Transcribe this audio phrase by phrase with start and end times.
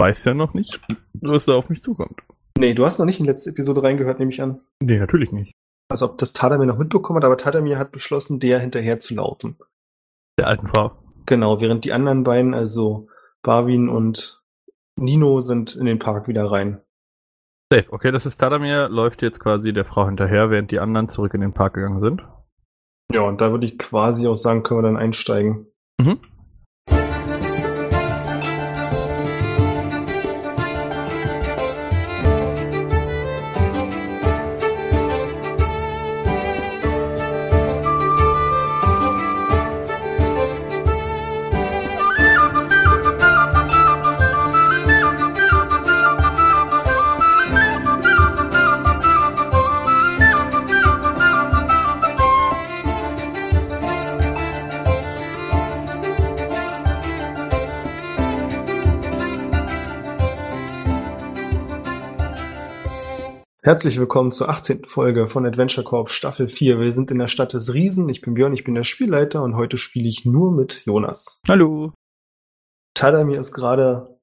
[0.00, 0.80] weiß ja noch nicht,
[1.20, 2.20] was da auf mich zukommt.
[2.58, 4.60] Nee, du hast noch nicht in die letzte Episode reingehört, nehme ich an.
[4.80, 5.52] Nee, natürlich nicht.
[5.88, 9.56] Also ob das Tadamir noch mitbekommen hat, aber Tadamir hat beschlossen, der hinterher zu laufen.
[10.38, 10.92] Der alten Frau.
[11.26, 13.08] Genau, während die anderen beiden, also
[13.42, 14.42] Barwin und
[14.96, 16.80] Nino, sind in den Park wieder rein.
[17.72, 21.34] Safe, okay, das ist Tadamir, läuft jetzt quasi der Frau hinterher, während die anderen zurück
[21.34, 22.22] in den Park gegangen sind.
[23.12, 25.66] Ja, und da würde ich quasi auch sagen, können wir dann einsteigen.
[26.00, 26.18] Mhm.
[63.62, 64.86] Herzlich willkommen zur 18.
[64.86, 66.80] Folge von Adventure Corp Staffel 4.
[66.80, 68.08] Wir sind in der Stadt des Riesen.
[68.08, 71.42] Ich bin Björn, ich bin der Spielleiter und heute spiele ich nur mit Jonas.
[71.46, 71.92] Hallo.
[72.94, 74.18] Tadamir ist gerade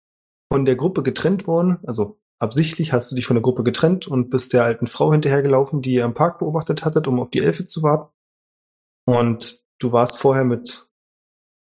[0.51, 1.77] von der Gruppe getrennt worden.
[1.85, 5.83] Also absichtlich hast du dich von der Gruppe getrennt und bist der alten Frau hinterhergelaufen,
[5.83, 8.11] die ihr im Park beobachtet hattet, um auf die Elfe zu warten.
[9.05, 10.87] Und du warst vorher mit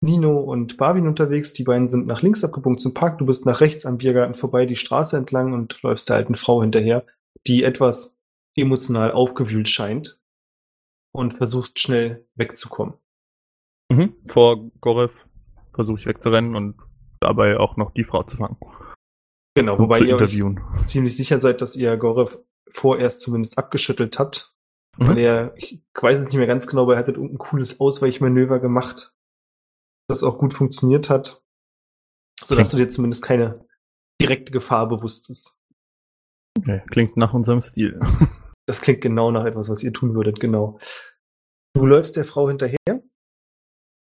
[0.00, 1.54] Nino und Barwin unterwegs.
[1.54, 3.18] Die beiden sind nach links abgebogen zum Park.
[3.18, 6.62] Du bist nach rechts am Biergarten vorbei, die Straße entlang und läufst der alten Frau
[6.62, 7.04] hinterher
[7.46, 8.22] die etwas
[8.56, 10.20] emotional aufgewühlt scheint
[11.14, 12.94] und versuchst schnell wegzukommen.
[13.90, 14.14] Mhm.
[14.26, 15.26] Vor Gorev
[15.74, 16.76] versuche ich wegzurennen und
[17.20, 18.56] dabei auch noch die Frau zu fangen.
[19.56, 20.38] Genau, und wobei ihr euch
[20.86, 22.38] ziemlich sicher seid, dass ihr Gorev
[22.70, 24.54] vorerst zumindest abgeschüttelt habt.
[24.98, 25.08] Mhm.
[25.08, 28.58] Weil er, ich weiß es nicht mehr ganz genau, aber er hat irgendein cooles Ausweichmanöver
[28.60, 29.14] gemacht,
[30.08, 31.42] das auch gut funktioniert hat.
[32.40, 33.66] Sodass Klingt- du dir zumindest keine
[34.20, 35.57] direkte Gefahr bewusst ist.
[36.58, 37.98] Okay, klingt nach unserem Stil.
[38.66, 40.78] Das klingt genau nach etwas, was ihr tun würdet, genau.
[41.74, 43.02] Du läufst der Frau hinterher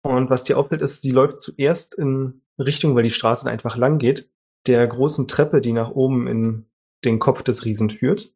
[0.04, 3.98] und was dir auffällt, ist, sie läuft zuerst in Richtung, weil die Straße einfach lang
[3.98, 4.30] geht,
[4.68, 6.70] der großen Treppe, die nach oben in
[7.06, 8.36] den Kopf des Riesen führt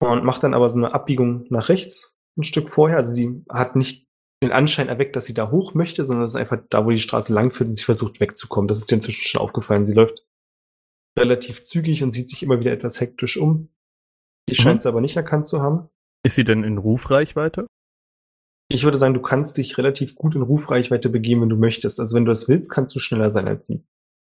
[0.00, 2.96] und macht dann aber so eine Abbiegung nach rechts ein Stück vorher.
[2.96, 4.06] Also sie hat nicht
[4.42, 6.98] den Anschein erweckt, dass sie da hoch möchte, sondern es ist einfach da, wo die
[6.98, 8.68] Straße lang führt und sie versucht wegzukommen.
[8.68, 9.84] Das ist dir inzwischen schon aufgefallen.
[9.84, 10.24] Sie läuft
[11.18, 13.68] relativ zügig und sieht sich immer wieder etwas hektisch um.
[14.48, 14.62] Die Mhm.
[14.62, 15.88] scheint sie aber nicht erkannt zu haben.
[16.24, 17.66] Ist sie denn in Rufreichweite?
[18.70, 22.00] Ich würde sagen, du kannst dich relativ gut in Rufreichweite begeben, wenn du möchtest.
[22.00, 23.84] Also wenn du das willst, kannst du schneller sein als sie.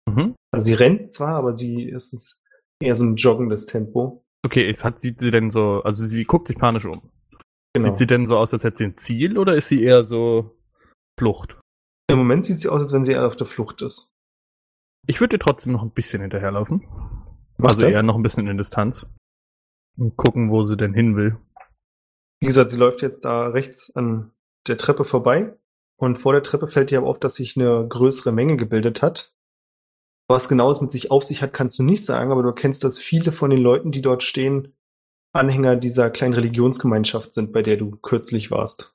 [0.09, 0.35] Mhm.
[0.53, 2.43] Also sie rennt zwar, aber sie ist es
[2.81, 4.25] eher so ein joggendes Tempo.
[4.45, 7.11] Okay, es hat, sieht sie denn so, also sie guckt sich panisch um.
[7.75, 7.89] Genau.
[7.89, 10.57] Sieht sie denn so aus, als hätte sie ein Ziel oder ist sie eher so
[11.19, 11.59] Flucht?
[12.11, 14.13] Im Moment sieht sie aus, als wenn sie eher auf der Flucht ist.
[15.09, 16.87] Ich würde ihr trotzdem noch ein bisschen hinterherlaufen.
[17.57, 17.95] Mach also das.
[17.95, 19.07] eher noch ein bisschen in Distanz.
[19.97, 21.39] Und gucken, wo sie denn hin will.
[22.41, 24.33] Wie gesagt, sie läuft jetzt da rechts an
[24.69, 25.57] der Treppe vorbei
[25.97, 29.35] und vor der Treppe fällt dir aber auf, dass sich eine größere Menge gebildet hat.
[30.29, 32.85] Was genau es mit sich auf sich hat, kannst du nicht sagen, aber du erkennst,
[32.85, 34.77] dass viele von den Leuten, die dort stehen,
[35.33, 38.95] Anhänger dieser kleinen Religionsgemeinschaft sind, bei der du kürzlich warst.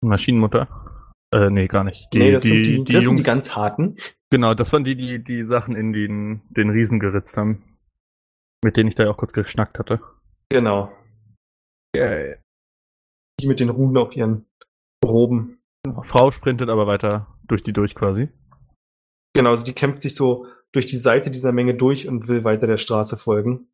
[0.00, 0.99] Maschinenmutter?
[1.32, 2.08] Äh, nee, gar nicht.
[2.12, 3.96] Die, nee, das, die, sind, die, die das Jungs, sind die ganz harten.
[4.30, 7.78] genau, das waren die, die die Sachen in den, den Riesen geritzt haben.
[8.62, 10.00] Mit denen ich da ja auch kurz geschnackt hatte.
[10.50, 10.92] Genau.
[11.94, 14.46] Die mit den Runen auf ihren
[15.04, 15.58] Roben.
[16.02, 18.28] Frau sprintet aber weiter durch die durch quasi.
[19.34, 22.66] Genau, also die kämpft sich so durch die Seite dieser Menge durch und will weiter
[22.66, 23.68] der Straße folgen.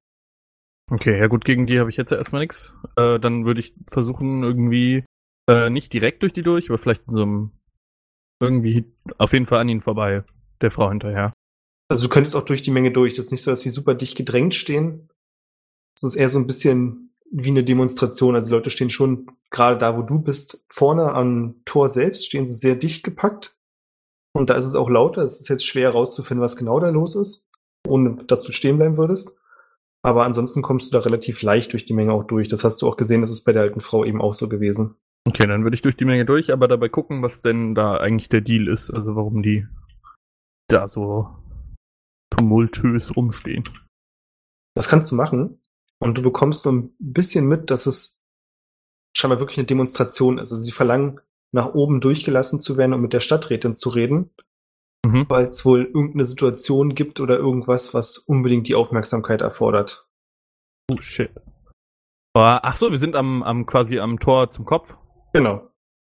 [0.90, 2.74] Okay, ja gut, gegen die habe ich jetzt ja erstmal nichts.
[2.96, 5.04] Äh, dann würde ich versuchen, irgendwie,
[5.48, 7.50] äh, nicht direkt durch die durch, aber vielleicht in so einem,
[8.40, 10.24] irgendwie auf jeden Fall an ihnen vorbei,
[10.60, 11.32] der Frau hinterher.
[11.88, 13.14] Also du könntest auch durch die Menge durch.
[13.14, 15.08] Das ist nicht so, dass sie super dicht gedrängt stehen.
[15.94, 18.34] Das ist eher so ein bisschen wie eine Demonstration.
[18.34, 22.46] Also die Leute stehen schon gerade da, wo du bist, vorne am Tor selbst, stehen
[22.46, 23.56] sie sehr dicht gepackt.
[24.32, 25.22] Und da ist es auch lauter.
[25.22, 27.48] Es ist jetzt schwer herauszufinden, was genau da los ist,
[27.86, 29.36] ohne dass du stehen bleiben würdest.
[30.02, 32.48] Aber ansonsten kommst du da relativ leicht durch die Menge auch durch.
[32.48, 34.96] Das hast du auch gesehen, das ist bei der alten Frau eben auch so gewesen.
[35.26, 38.28] Okay, dann würde ich durch die Menge durch, aber dabei gucken, was denn da eigentlich
[38.28, 38.90] der Deal ist.
[38.90, 39.66] Also warum die
[40.68, 41.28] da so
[42.30, 43.64] tumultös rumstehen.
[44.74, 45.60] Das kannst du machen.
[45.98, 48.22] Und du bekommst so ein bisschen mit, dass es
[49.16, 50.52] scheinbar wirklich eine Demonstration ist.
[50.52, 51.20] Also sie verlangen,
[51.52, 54.30] nach oben durchgelassen zu werden, um mit der Stadträtin zu reden,
[55.06, 55.24] Mhm.
[55.28, 60.08] weil es wohl irgendeine Situation gibt oder irgendwas, was unbedingt die Aufmerksamkeit erfordert.
[60.90, 61.30] Oh shit.
[62.34, 64.96] Ah, Ach so, wir sind am, am quasi am Tor zum Kopf.
[65.36, 65.68] Genau.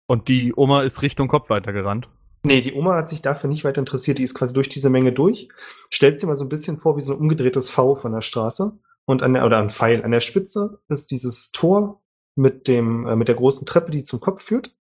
[0.07, 2.09] Und die Oma ist Richtung Kopf weitergerannt.
[2.45, 4.19] Nee, die Oma hat sich dafür nicht weiter interessiert.
[4.19, 5.49] Die ist quasi durch diese Menge durch.
[5.93, 8.79] Stellst dir mal so ein bisschen vor wie so ein umgedrehtes V von der Straße.
[9.07, 10.05] Und an der, oder ein Pfeil.
[10.05, 12.03] An der Spitze ist dieses Tor
[12.37, 14.77] mit dem, äh, mit der großen Treppe, die zum Kopf führt.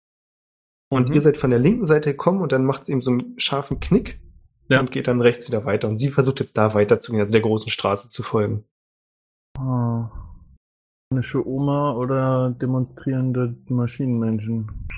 [0.91, 1.15] Und Mhm.
[1.15, 3.81] ihr seid von der linken Seite gekommen und dann macht es eben so einen scharfen
[3.81, 4.21] Knick
[4.69, 4.79] Ja.
[4.81, 5.89] und geht dann rechts wieder weiter.
[5.89, 8.65] Und sie versucht jetzt da weiterzugehen, also der großen Straße zu folgen.
[9.59, 10.05] Oh.
[11.09, 14.89] Spanische Oma oder demonstrierende Maschinenmenschen?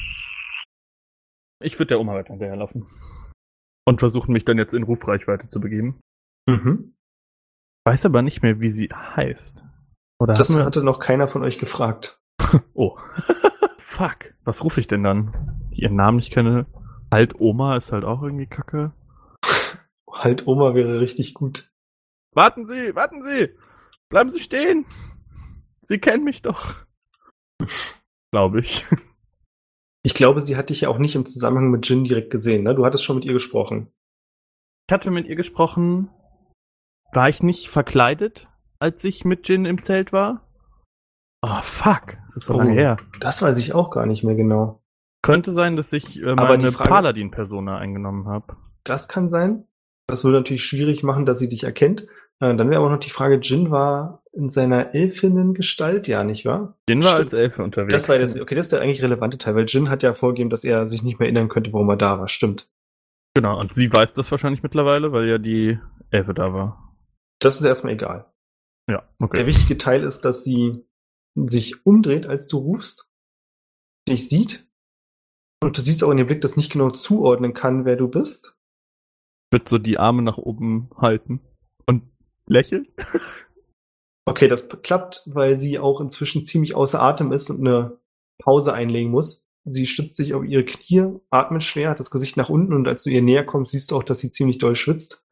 [1.62, 2.86] Ich würde der Oma weiter hinterherlaufen.
[3.86, 6.00] Und versuchen, mich dann jetzt in Rufreichweite zu begeben.
[6.48, 6.94] Mhm.
[7.84, 9.62] Weiß aber nicht mehr, wie sie heißt.
[10.18, 12.20] Oder Das hatte noch keiner von euch gefragt.
[12.72, 12.96] Oh.
[13.78, 14.34] Fuck.
[14.44, 15.68] Was rufe ich denn dann?
[15.72, 16.64] Ihren Namen nicht kenne.
[17.12, 18.92] Halt Oma ist halt auch irgendwie kacke.
[20.10, 21.70] Halt Oma wäre richtig gut.
[22.34, 23.50] Warten Sie, warten Sie!
[24.08, 24.86] Bleiben Sie stehen!
[25.88, 26.74] Sie kennen mich doch.
[28.30, 28.84] Glaube ich.
[30.02, 32.74] Ich glaube, sie hat dich ja auch nicht im Zusammenhang mit Jin direkt gesehen, ne?
[32.74, 33.90] Du hattest schon mit ihr gesprochen.
[34.86, 36.10] Ich hatte mit ihr gesprochen.
[37.12, 38.46] War ich nicht verkleidet,
[38.78, 40.46] als ich mit Jin im Zelt war?
[41.42, 42.18] Oh, fuck.
[42.24, 42.58] Es ist so Oh.
[42.58, 42.98] lange her.
[43.20, 44.82] Das weiß ich auch gar nicht mehr genau.
[45.22, 48.56] Könnte sein, dass ich äh, meine Paladin-Persona eingenommen habe.
[48.84, 49.66] Das kann sein.
[50.06, 52.06] Das würde natürlich schwierig machen, dass sie dich erkennt.
[52.40, 56.78] Äh, Dann wäre aber noch die Frage, Jin war in seiner Elfinnen-Gestalt, ja, nicht wahr?
[56.88, 57.24] Jin war Stimmt.
[57.24, 57.92] als Elfe unterwegs.
[57.92, 60.50] Das war das, okay, das ist der eigentlich relevante Teil, weil Jin hat ja vorgegeben,
[60.50, 62.28] dass er sich nicht mehr erinnern könnte, warum er da war.
[62.28, 62.68] Stimmt.
[63.34, 65.78] Genau, und sie weiß das wahrscheinlich mittlerweile, weil ja die
[66.10, 66.94] Elfe da war.
[67.40, 68.32] Das ist erstmal egal.
[68.90, 69.38] Ja, okay.
[69.38, 70.84] Der wichtige Teil ist, dass sie
[71.34, 73.10] sich umdreht, als du rufst,
[74.08, 74.66] dich sieht
[75.62, 78.56] und du siehst auch in dem Blick, dass nicht genau zuordnen kann, wer du bist.
[79.52, 81.40] wird so die Arme nach oben halten
[81.86, 82.02] und
[82.48, 82.88] lächeln.
[84.24, 87.98] Okay, das klappt, weil sie auch inzwischen ziemlich außer Atem ist und eine
[88.42, 89.46] Pause einlegen muss.
[89.64, 93.04] Sie stützt sich auf ihre Knie, atmet schwer, hat das Gesicht nach unten und als
[93.04, 95.24] du ihr näher kommst, siehst du auch, dass sie ziemlich doll schwitzt.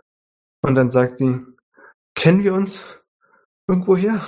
[0.63, 1.41] Und dann sagt sie,
[2.15, 2.85] kennen wir uns
[3.69, 4.21] irgendwoher?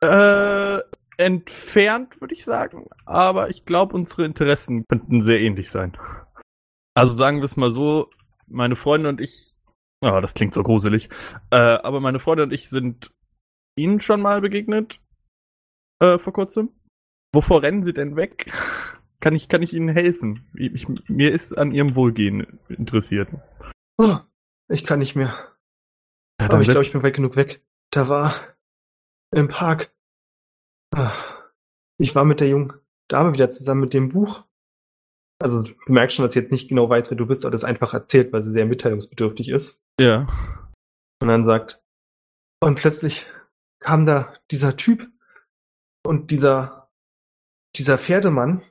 [0.00, 0.80] Äh,
[1.16, 2.88] entfernt, würde ich sagen.
[3.06, 5.96] Aber ich glaube, unsere Interessen könnten sehr ähnlich sein.
[6.94, 8.10] Also sagen wir es mal so,
[8.46, 9.53] meine Freunde und ich,
[10.04, 11.08] ah, das klingt so gruselig,
[11.50, 13.10] äh, aber meine Freunde und ich sind
[13.76, 15.00] Ihnen schon mal begegnet,
[16.00, 16.70] äh, vor kurzem.
[17.32, 18.52] Wovor rennen Sie denn weg?
[19.20, 20.50] Kann ich, kann ich Ihnen helfen?
[20.54, 23.30] Ich, ich, mir ist an Ihrem Wohlgehen interessiert.
[23.96, 24.18] Oh,
[24.68, 25.34] ich kann nicht mehr.
[26.38, 27.64] Ja, Aber ich glaube, ich bin weit genug weg.
[27.90, 28.34] Da war
[29.30, 29.94] im Park.
[30.94, 31.12] Ah,
[31.96, 32.74] Ich war mit der jungen
[33.08, 34.44] Dame wieder zusammen mit dem Buch.
[35.40, 37.64] Also du merkst schon, dass sie jetzt nicht genau weiß, wer du bist, aber das
[37.64, 39.80] einfach erzählt, weil sie sehr mitteilungsbedürftig ist.
[40.00, 40.26] ja.
[41.22, 41.82] Und dann sagt,
[42.62, 43.24] und plötzlich
[43.80, 45.08] kam da dieser Typ
[46.04, 46.90] und dieser,
[47.76, 48.62] dieser Pferdemann.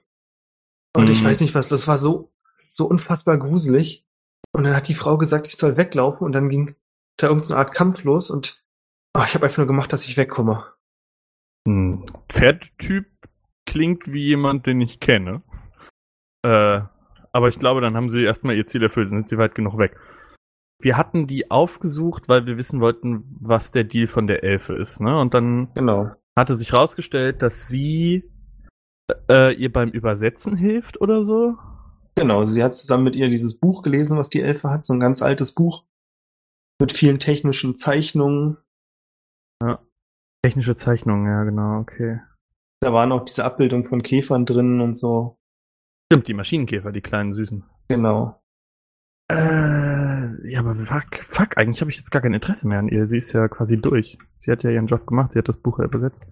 [0.96, 1.26] Und ich Mhm.
[1.26, 2.32] weiß nicht was, das war so,
[2.68, 4.06] so unfassbar gruselig.
[4.52, 6.76] Und dann hat die Frau gesagt, ich soll weglaufen und dann ging
[7.18, 8.64] da irgendeine Art Kampf los und
[9.14, 10.66] ah, ich habe einfach nur gemacht, dass ich wegkomme.
[11.68, 13.08] Ein Pferdtyp
[13.66, 15.42] klingt wie jemand, den ich kenne.
[16.44, 16.82] Äh,
[17.32, 19.98] aber ich glaube, dann haben sie erstmal ihr Ziel erfüllt, sind sie weit genug weg.
[20.82, 25.00] Wir hatten die aufgesucht, weil wir wissen wollten, was der Deal von der Elfe ist,
[25.00, 25.18] ne?
[25.20, 26.12] Und dann Genau.
[26.38, 28.30] hatte sich rausgestellt, dass sie
[29.30, 31.58] äh, ihr beim Übersetzen hilft oder so.
[32.16, 35.00] Genau, sie hat zusammen mit ihr dieses Buch gelesen, was die Elfe hat, so ein
[35.00, 35.86] ganz altes Buch
[36.82, 38.58] mit vielen technischen Zeichnungen.
[40.46, 42.20] Technische Zeichnung, ja, genau, okay.
[42.82, 45.38] Da waren auch diese Abbildungen von Käfern drin und so.
[46.14, 47.64] Stimmt, die Maschinenkäfer, die kleinen Süßen.
[47.88, 48.40] Genau.
[49.32, 53.08] Äh, ja, aber fuck, fuck, eigentlich habe ich jetzt gar kein Interesse mehr an ihr.
[53.08, 54.20] Sie ist ja quasi durch.
[54.38, 56.28] Sie hat ja ihren Job gemacht, sie hat das Buch ja übersetzt.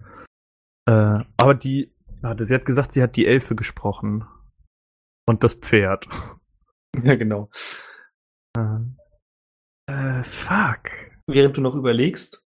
[0.86, 4.24] Äh, aber die, warte, sie hat gesagt, sie hat die Elfe gesprochen.
[5.26, 6.08] Und das Pferd.
[7.02, 7.48] Ja, genau.
[8.54, 8.80] Äh,
[9.90, 10.90] äh, fuck.
[11.26, 12.46] Während du noch überlegst,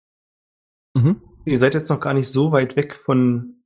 [0.94, 1.22] Mhm.
[1.46, 3.64] ihr seid jetzt noch gar nicht so weit weg von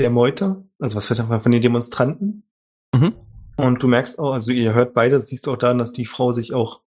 [0.00, 2.48] der Meute, also was wird von den Demonstranten.
[2.96, 3.14] Mhm.
[3.56, 6.32] Und du merkst auch, also ihr hört beide, siehst du auch daran, dass die Frau
[6.32, 6.82] sich auch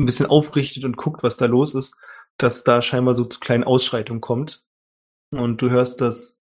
[0.00, 1.96] ein bisschen aufrichtet und guckt, was da los ist,
[2.36, 4.64] dass da scheinbar so zu kleinen Ausschreitungen kommt.
[5.30, 6.40] Und du hörst, dass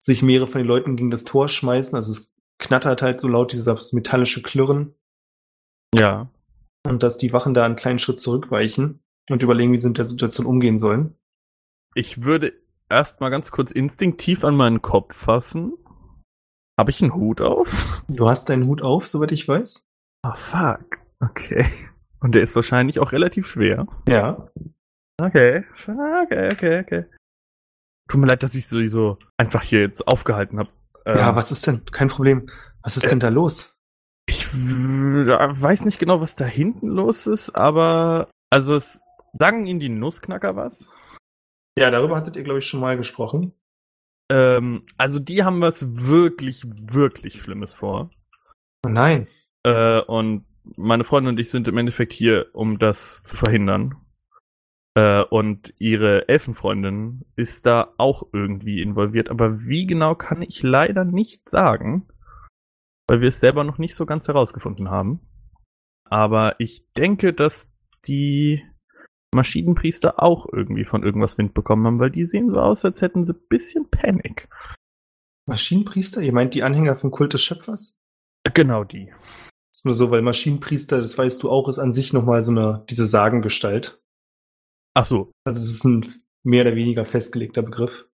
[0.00, 3.52] sich mehrere von den Leuten gegen das Tor schmeißen, also es knattert halt so laut,
[3.52, 4.94] dieses metallische Klirren.
[5.94, 6.28] Ja.
[6.86, 10.04] Und dass die Wachen da einen kleinen Schritt zurückweichen und überlegen, wie sie mit der
[10.04, 11.14] Situation umgehen sollen.
[11.94, 12.52] Ich würde
[12.88, 15.74] erstmal ganz kurz instinktiv an meinen Kopf fassen.
[16.78, 18.04] Habe ich einen Hut auf?
[18.06, 19.84] Du hast deinen Hut auf, soweit ich weiß.
[20.22, 20.98] Ah, fuck.
[21.18, 21.66] Okay.
[22.20, 23.86] Und der ist wahrscheinlich auch relativ schwer.
[24.08, 24.48] Ja.
[25.20, 27.04] Okay, okay, okay, okay.
[28.08, 30.70] Tut mir leid, dass ich sowieso einfach hier jetzt aufgehalten habe.
[31.04, 31.84] ja, was ist denn?
[31.86, 32.46] Kein Problem.
[32.82, 33.76] Was ist äh, denn da los?
[34.28, 39.88] Ich weiß nicht genau, was da hinten los ist, aber also es sagen Ihnen die
[39.88, 40.90] Nussknacker was?
[41.78, 43.52] Ja, darüber hattet ihr, glaube ich, schon mal gesprochen.
[44.30, 48.10] Ähm, also die haben was wirklich, wirklich Schlimmes vor.
[48.84, 49.26] Oh nein.
[49.64, 50.44] Äh, und
[50.76, 53.96] meine Freundin und ich sind im Endeffekt hier, um das zu verhindern.
[54.94, 59.30] Äh, und ihre Elfenfreundin ist da auch irgendwie involviert.
[59.30, 62.08] Aber wie genau kann ich leider nicht sagen,
[63.06, 65.20] weil wir es selber noch nicht so ganz herausgefunden haben.
[66.04, 67.72] Aber ich denke, dass
[68.06, 68.64] die
[69.38, 73.22] Maschinenpriester auch irgendwie von irgendwas Wind bekommen haben, weil die sehen so aus, als hätten
[73.22, 74.48] sie ein bisschen Panik.
[75.46, 76.20] Maschinenpriester?
[76.22, 77.96] Ihr meint die Anhänger vom Kult des Schöpfers?
[78.54, 79.12] Genau die.
[79.74, 82.84] Ist nur so, weil Maschinenpriester, das weißt du auch, ist an sich nochmal so eine,
[82.90, 84.02] diese Sagengestalt.
[84.94, 85.30] Ach so.
[85.44, 86.04] Also es ist ein
[86.42, 88.08] mehr oder weniger festgelegter Begriff.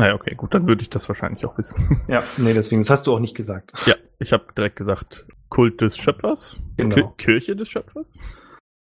[0.00, 2.00] Naja, okay, gut, dann würde ich das wahrscheinlich auch wissen.
[2.08, 3.72] Ja, nee, deswegen, das hast du auch nicht gesagt.
[3.86, 6.94] Ja, ich habe direkt gesagt, Kult des Schöpfers, Genau.
[6.94, 8.16] Ki- Kirche des Schöpfers.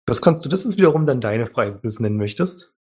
[0.05, 2.75] Das kannst du, das ist wiederum dann deine Frage, wie du es nennen möchtest.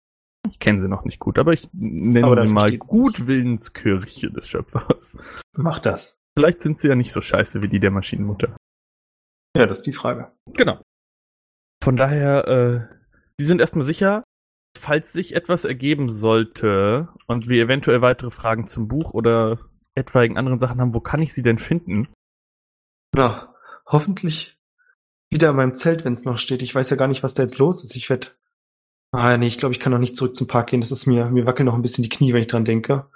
[0.50, 5.18] Ich kenne sie noch nicht gut, aber ich nenne Aber sie mal Gutwillenskirche des Schöpfers.
[5.56, 6.18] Mach das.
[6.36, 8.56] Vielleicht sind sie ja nicht so scheiße wie die der Maschinenmutter.
[9.56, 10.32] Ja, das ist die Frage.
[10.52, 10.80] Genau.
[11.82, 12.96] Von daher, äh,
[13.38, 14.22] sie sind erstmal sicher,
[14.76, 19.58] falls sich etwas ergeben sollte und wir eventuell weitere Fragen zum Buch oder
[19.94, 22.08] etwaigen anderen Sachen haben, wo kann ich sie denn finden?
[23.14, 23.54] Na,
[23.86, 24.57] hoffentlich
[25.30, 26.62] wieder in meinem Zelt, wenn es noch steht.
[26.62, 27.94] Ich weiß ja gar nicht, was da jetzt los ist.
[27.96, 28.28] Ich werde.
[29.12, 30.80] Ah, nee, ich glaube, ich kann noch nicht zurück zum Park gehen.
[30.80, 33.10] Das ist mir, mir wackeln noch ein bisschen die Knie, wenn ich dran denke.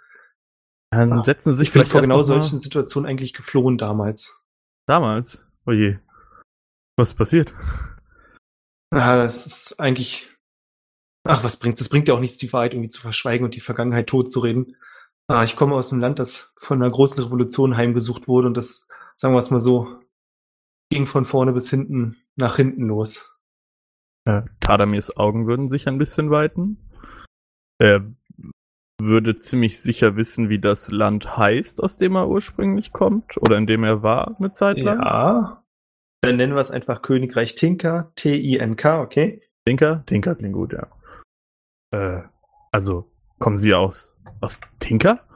[0.90, 3.78] Dann Ah, setzen sie sich Ich bin vielleicht vor erst genau solchen Situationen eigentlich geflohen
[3.78, 4.42] damals.
[4.86, 5.44] damals.
[5.66, 5.98] Oh je.
[6.96, 7.54] Was ist passiert?
[8.90, 10.28] Ah, das ist eigentlich.
[11.24, 11.80] Ach, was bringt's?
[11.80, 14.76] Es bringt ja auch nichts, die Wahrheit irgendwie zu verschweigen und die Vergangenheit totzureden.
[15.28, 18.86] Ah, ich komme aus einem Land, das von einer großen Revolution heimgesucht wurde und das,
[19.16, 20.00] sagen wir es mal so,
[20.92, 23.34] ging von vorne bis hinten nach hinten los.
[24.26, 26.76] Äh, Tadamirs Augen würden sich ein bisschen weiten.
[27.78, 28.04] Er
[29.00, 33.66] würde ziemlich sicher wissen, wie das Land heißt, aus dem er ursprünglich kommt oder in
[33.66, 35.00] dem er war eine Zeit lang.
[35.00, 35.64] Ja.
[36.20, 39.42] Dann nennen wir es einfach Königreich Tinker, T-I-N-K, okay?
[39.66, 40.04] Tinker?
[40.04, 40.88] Tinker klingt gut, ja.
[41.90, 42.22] Äh,
[42.70, 45.26] also, kommen Sie aus, aus Tinker?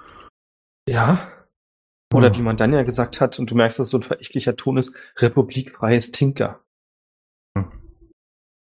[0.87, 1.33] Ja.
[2.15, 2.37] Oder Hm.
[2.37, 4.95] wie man dann ja gesagt hat, und du merkst, dass so ein verächtlicher Ton ist,
[5.19, 6.63] republikfreies Tinker.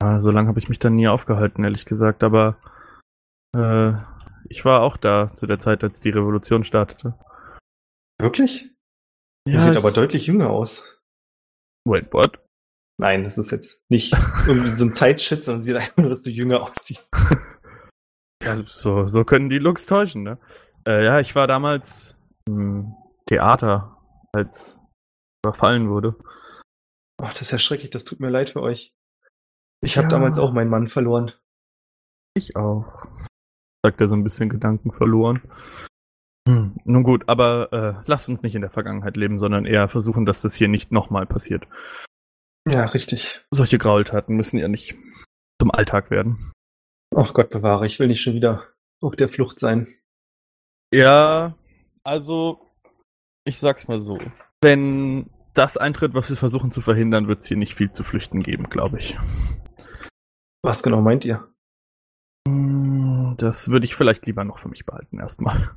[0.03, 2.59] Ah, so lange habe ich mich da nie aufgehalten, ehrlich gesagt, aber
[3.57, 3.93] äh,
[4.49, 7.19] ich war auch da zu der Zeit, als die Revolution startete.
[8.21, 8.71] Wirklich?
[9.49, 11.01] Ja, Er sieht aber deutlich jünger aus.
[11.89, 12.39] Wait, what?
[13.01, 14.13] Nein, das ist jetzt nicht
[14.47, 17.11] irgendwie so ein Zeitshit, sondern sieht einfach nur, dass du jünger aussiehst.
[18.43, 20.39] Ja, so, so können die Looks täuschen, ne?
[20.87, 22.15] Äh, ja, ich war damals
[22.47, 22.95] im
[23.29, 23.99] Theater,
[24.33, 24.79] als
[25.45, 26.17] überfallen wurde.
[27.23, 28.95] Ach, das ist ja schrecklich, das tut mir leid für euch.
[29.83, 30.11] Ich habe Ja.
[30.11, 31.33] damals auch meinen Mann verloren.
[32.35, 33.07] Ich auch.
[33.85, 35.43] Sagt er so ein bisschen Gedanken verloren.
[36.49, 40.27] Hm, nun gut, aber äh, lasst uns nicht in der Vergangenheit leben, sondern eher versuchen,
[40.27, 41.67] dass das hier nicht nochmal passiert.
[42.69, 43.45] Ja, richtig.
[43.51, 44.95] Solche Graultaten müssen ja nicht
[45.61, 46.53] zum Alltag werden.
[47.15, 48.67] Ach Gott bewahre, ich will nicht schon wieder
[49.03, 49.87] auf der Flucht sein.
[50.93, 51.57] Ja,
[52.03, 52.74] also,
[53.45, 54.19] ich sag's mal so.
[54.63, 58.69] Wenn das eintritt, was wir versuchen zu verhindern, wird's hier nicht viel zu flüchten geben,
[58.69, 59.19] glaube ich.
[60.63, 61.47] Was genau meint ihr?
[62.49, 65.71] Hm, Das würde ich vielleicht lieber noch für mich behalten, erstmal.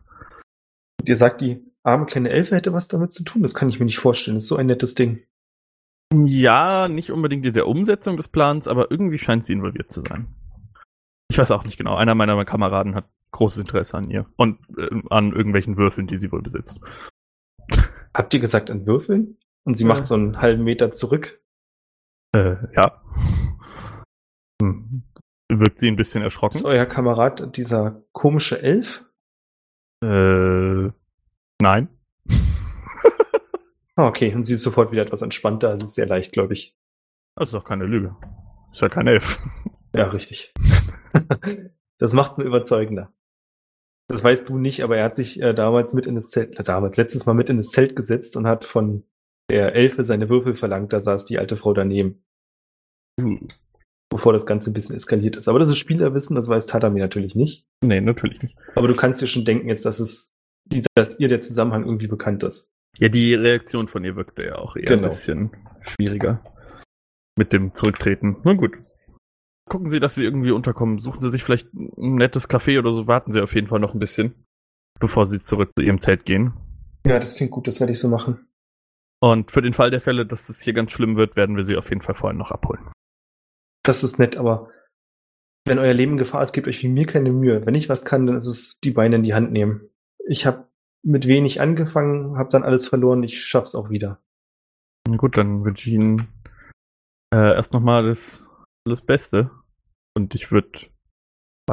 [0.99, 3.41] Und ihr sagt, die arme kleine Elfe hätte was damit zu tun?
[3.41, 4.35] Das kann ich mir nicht vorstellen.
[4.35, 5.23] Das ist so ein nettes Ding.
[6.13, 10.27] Ja, nicht unbedingt in der Umsetzung des Plans, aber irgendwie scheint sie involviert zu sein.
[11.29, 11.95] Ich weiß auch nicht genau.
[11.95, 16.31] Einer meiner Kameraden hat großes Interesse an ihr und äh, an irgendwelchen Würfeln, die sie
[16.31, 16.79] wohl besitzt.
[18.17, 19.37] Habt ihr gesagt an Würfeln?
[19.63, 19.89] Und sie Ja.
[19.89, 21.39] macht so einen halben Meter zurück.
[22.35, 23.03] Äh, ja.
[24.61, 25.03] Hm.
[25.49, 26.65] Wirkt sie ein bisschen Ist erschrocken?
[26.65, 29.05] euer Kamerad dieser komische Elf?
[30.03, 30.89] Äh,
[31.61, 31.89] nein.
[33.95, 35.69] Ah, okay, und sie ist sofort wieder etwas entspannter.
[35.69, 36.75] Also sehr leicht, glaube ich.
[37.35, 38.15] Das ist doch keine Lüge.
[38.71, 39.39] Ist ja kein Elf.
[39.93, 40.53] Ja, richtig.
[41.97, 43.11] das macht's nur überzeugender.
[44.09, 46.63] Das weißt du nicht, aber er hat sich äh, damals mit in das Zelt, äh,
[46.63, 49.03] damals letztes Mal mit in das Zelt gesetzt und hat von
[49.49, 50.93] der Elfe seine Würfel verlangt.
[50.93, 52.23] Da saß die alte Frau daneben,
[53.19, 53.47] Hm.
[54.09, 55.47] bevor das Ganze ein bisschen eskaliert ist.
[55.47, 57.65] Aber das ist Spielerwissen, das weiß Tatami natürlich nicht.
[57.83, 58.55] Nee, natürlich nicht.
[58.75, 60.31] Aber du kannst dir schon denken jetzt, dass es,
[60.95, 62.69] dass ihr der Zusammenhang irgendwie bekannt ist.
[62.99, 65.03] Ja, die Reaktion von ihr wirkte ja auch eher Genau.
[65.03, 66.41] ein bisschen schwieriger.
[67.37, 68.37] Mit dem Zurücktreten.
[68.43, 68.77] Na gut.
[69.67, 70.97] Gucken Sie, dass Sie irgendwie unterkommen.
[70.97, 73.07] Suchen Sie sich vielleicht ein nettes Café oder so.
[73.07, 74.45] Warten Sie auf jeden Fall noch ein bisschen,
[74.99, 76.53] bevor Sie zurück zu Ihrem Zelt gehen.
[77.05, 78.47] Ja, das klingt gut, das werde ich so machen.
[79.19, 81.77] Und für den Fall der Fälle, dass es hier ganz schlimm wird, werden wir sie
[81.77, 82.91] auf jeden Fall vorhin noch abholen.
[83.83, 84.69] Das ist nett, aber
[85.65, 87.65] wenn euer Leben in Gefahr ist, gebt euch wie mir keine Mühe.
[87.65, 89.89] Wenn ich was kann, dann ist es die Beine in die Hand nehmen.
[90.27, 90.67] Ich habe
[91.03, 94.21] mit wenig angefangen, habe dann alles verloren, ich schaff's auch wieder.
[95.07, 96.27] Na gut, dann wünsche ich Ihnen
[97.33, 98.49] äh, erst nochmal das,
[98.89, 99.51] das Beste.
[100.15, 100.71] Und ich würde.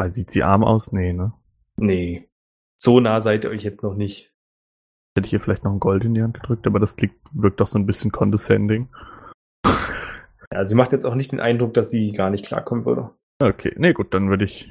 [0.08, 0.92] Sieht sie arm aus?
[0.92, 1.32] Nee, ne?
[1.76, 2.28] Nee.
[2.76, 4.32] So nah seid ihr euch jetzt noch nicht.
[5.16, 7.60] Hätte ich ihr vielleicht noch ein Gold in die Hand gedrückt, aber das klingt, wirkt
[7.60, 8.88] doch so ein bisschen condescending.
[10.52, 13.10] Ja, sie macht jetzt auch nicht den Eindruck, dass sie gar nicht klarkommen würde.
[13.42, 14.70] Okay, nee, gut, dann würde ich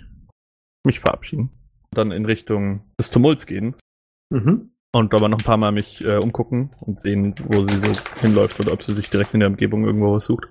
[0.85, 1.49] mich verabschieden.
[1.91, 3.75] Dann in Richtung des Tumults gehen.
[4.29, 4.71] Mhm.
[4.95, 8.61] Und aber noch ein paar Mal mich äh, umgucken und sehen, wo sie so hinläuft
[8.61, 10.47] oder ob sie sich direkt in der Umgebung irgendwo was sucht.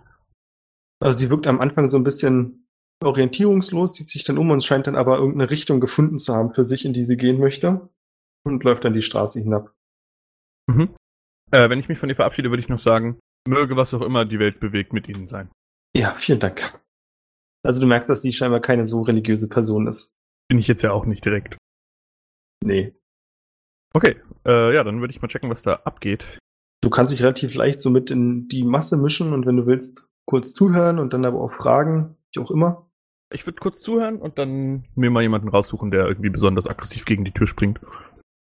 [1.02, 2.68] Also sie wirkt am Anfang so ein bisschen
[3.02, 6.64] orientierungslos, sieht sich dann um und scheint dann aber irgendeine Richtung gefunden zu haben für
[6.64, 7.88] sich, in die sie gehen möchte.
[8.44, 9.72] Und läuft dann die Straße hinab.
[10.68, 10.94] Mhm.
[11.52, 14.24] Äh, wenn ich mich von ihr verabschiede, würde ich noch sagen, möge was auch immer
[14.24, 15.48] die Welt bewegt mit ihnen sein.
[15.96, 16.80] Ja, vielen Dank.
[17.64, 20.16] Also du merkst, dass sie scheinbar keine so religiöse Person ist.
[20.48, 21.56] Bin ich jetzt ja auch nicht direkt.
[22.64, 22.94] Nee.
[23.94, 26.38] Okay, äh, ja, dann würde ich mal checken, was da abgeht.
[26.82, 30.06] Du kannst dich relativ leicht so mit in die Masse mischen und wenn du willst,
[30.26, 32.88] kurz zuhören und dann aber auch fragen, wie auch immer.
[33.32, 37.24] Ich würde kurz zuhören und dann mir mal jemanden raussuchen, der irgendwie besonders aggressiv gegen
[37.24, 37.80] die Tür springt.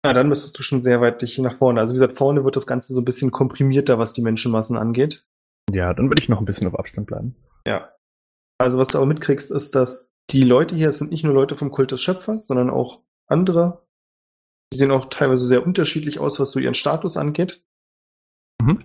[0.05, 1.79] Ja, dann müsstest du schon sehr weit dich nach vorne.
[1.79, 5.27] Also wie gesagt, vorne wird das Ganze so ein bisschen komprimierter, was die Menschenmassen angeht.
[5.71, 7.37] Ja, dann würde ich noch ein bisschen auf Abstand bleiben.
[7.67, 7.93] Ja.
[8.59, 11.57] Also was du auch mitkriegst, ist, dass die Leute hier es sind nicht nur Leute
[11.57, 13.87] vom Kult des Schöpfers, sondern auch andere.
[14.73, 17.65] Die sehen auch teilweise sehr unterschiedlich aus, was so ihren Status angeht.
[18.61, 18.85] Mhm.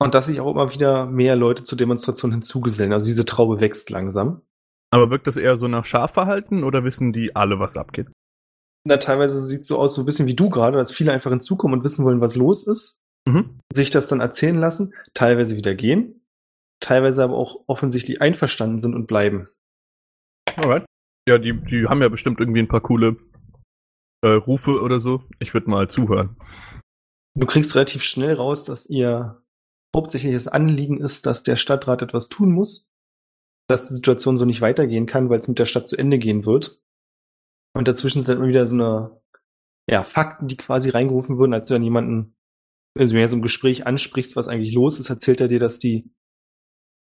[0.00, 2.92] Und dass sich auch immer wieder mehr Leute zur Demonstration hinzugesellen.
[2.92, 4.42] Also diese Traube wächst langsam.
[4.90, 8.08] Aber wirkt das eher so nach Schafverhalten oder wissen die alle, was abgeht?
[8.84, 11.30] Na, teilweise sieht es so aus, so ein bisschen wie du gerade, dass viele einfach
[11.30, 13.02] hinzukommen und wissen wollen, was los ist.
[13.28, 13.58] Mhm.
[13.70, 16.24] Sich das dann erzählen lassen, teilweise wieder gehen,
[16.80, 19.48] teilweise aber auch offensichtlich einverstanden sind und bleiben.
[20.56, 20.86] Alright.
[21.28, 23.16] Ja, die, die haben ja bestimmt irgendwie ein paar coole
[24.22, 25.22] äh, Rufe oder so.
[25.40, 26.36] Ich würde mal zuhören.
[27.34, 29.42] Du kriegst relativ schnell raus, dass ihr
[29.94, 32.94] hauptsächliches Anliegen ist, dass der Stadtrat etwas tun muss,
[33.68, 36.46] dass die Situation so nicht weitergehen kann, weil es mit der Stadt zu Ende gehen
[36.46, 36.80] wird.
[37.74, 39.20] Und dazwischen sind dann immer wieder so eine,
[39.88, 42.36] ja, Fakten, die quasi reingerufen wurden, als du dann jemanden,
[42.94, 45.78] wenn du mehr so ein Gespräch ansprichst, was eigentlich los ist, erzählt er dir, dass
[45.78, 46.10] die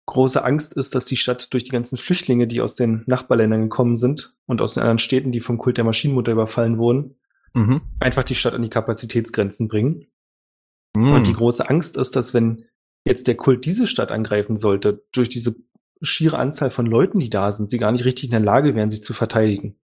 [0.07, 3.95] große Angst ist, dass die Stadt durch die ganzen Flüchtlinge, die aus den Nachbarländern gekommen
[3.95, 7.15] sind und aus den anderen Städten, die vom Kult der Maschinenmutter überfallen wurden,
[7.53, 7.81] Mhm.
[7.99, 10.07] einfach die Stadt an die Kapazitätsgrenzen bringen.
[10.95, 11.11] Mhm.
[11.11, 12.65] Und die große Angst ist, dass wenn
[13.07, 15.55] jetzt der Kult diese Stadt angreifen sollte, durch diese
[16.01, 18.89] schiere Anzahl von Leuten, die da sind, sie gar nicht richtig in der Lage wären,
[18.89, 19.79] sich zu verteidigen.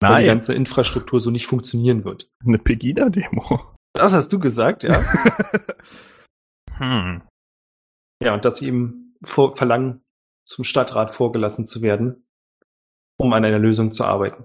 [0.00, 2.28] Weil die ganze Infrastruktur so nicht funktionieren wird.
[2.44, 3.60] Eine Pegida-Demo.
[3.94, 5.00] Das hast du gesagt, ja.
[6.76, 7.22] hm.
[8.22, 10.02] ja, und dass sie eben vor, verlangen,
[10.44, 12.26] zum Stadtrat vorgelassen zu werden,
[13.16, 14.44] um an einer Lösung zu arbeiten.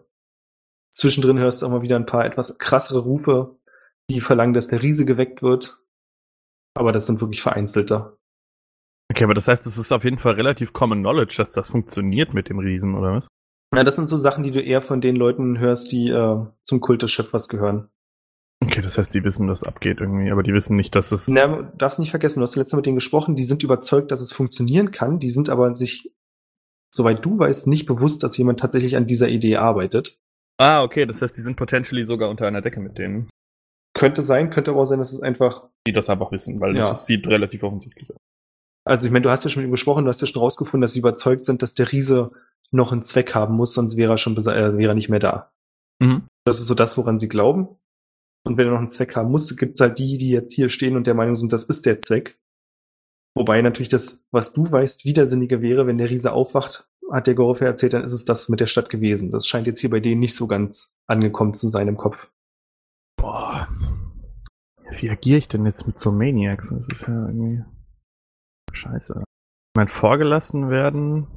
[0.92, 3.58] Zwischendrin hörst du auch mal wieder ein paar etwas krassere Rufe,
[4.10, 5.82] die verlangen, dass der Riese geweckt wird.
[6.78, 8.18] Aber das sind wirklich vereinzelte.
[9.12, 12.34] Okay, aber das heißt, es ist auf jeden Fall relativ common knowledge, dass das funktioniert
[12.34, 13.28] mit dem Riesen, oder was?
[13.76, 16.82] Ja, das sind so Sachen, die du eher von den Leuten hörst, die äh, zum
[16.82, 17.90] Kult des Schöpfers gehören.
[18.64, 21.28] Okay, das heißt, die wissen, dass es abgeht irgendwie, aber die wissen nicht, dass es.
[21.28, 24.22] Na, darfst nicht vergessen, du hast letztes Mal mit denen gesprochen, die sind überzeugt, dass
[24.22, 26.12] es funktionieren kann, die sind aber sich,
[26.94, 30.18] soweit du weißt, nicht bewusst, dass jemand tatsächlich an dieser Idee arbeitet.
[30.58, 33.30] Ah, okay, das heißt, die sind potentially sogar unter einer Decke mit denen,
[33.98, 36.90] Könnte sein, könnte aber auch sein, dass es einfach die das einfach wissen, weil Ja.
[36.90, 38.18] das sieht relativ offensichtlich aus.
[38.86, 40.82] Also ich meine, du hast ja schon mit ihm gesprochen, du hast ja schon rausgefunden,
[40.82, 42.32] dass sie überzeugt sind, dass der Riese
[42.72, 45.52] noch einen Zweck haben muss, sonst wäre er schon äh, wäre er nicht mehr da.
[46.00, 46.28] Mhm.
[46.46, 47.68] Das ist so das, woran sie glauben.
[48.46, 50.70] Und wenn er noch einen Zweck haben muss, gibt es halt die, die jetzt hier
[50.70, 52.38] stehen und der Meinung sind, das ist der Zweck.
[53.36, 57.66] Wobei natürlich das, was du weißt, widersinniger wäre, wenn der Riese aufwacht, hat der Gorofe
[57.66, 59.32] erzählt, dann ist es das mit der Stadt gewesen.
[59.32, 62.32] Das scheint jetzt hier bei denen nicht so ganz angekommen zu sein im Kopf.
[63.18, 63.68] Boah.
[65.00, 66.70] Wie agiere ich denn jetzt mit so Maniacs?
[66.70, 67.64] Das ist ja irgendwie.
[68.72, 69.24] Scheiße.
[69.76, 71.28] Mein vorgelassen werden.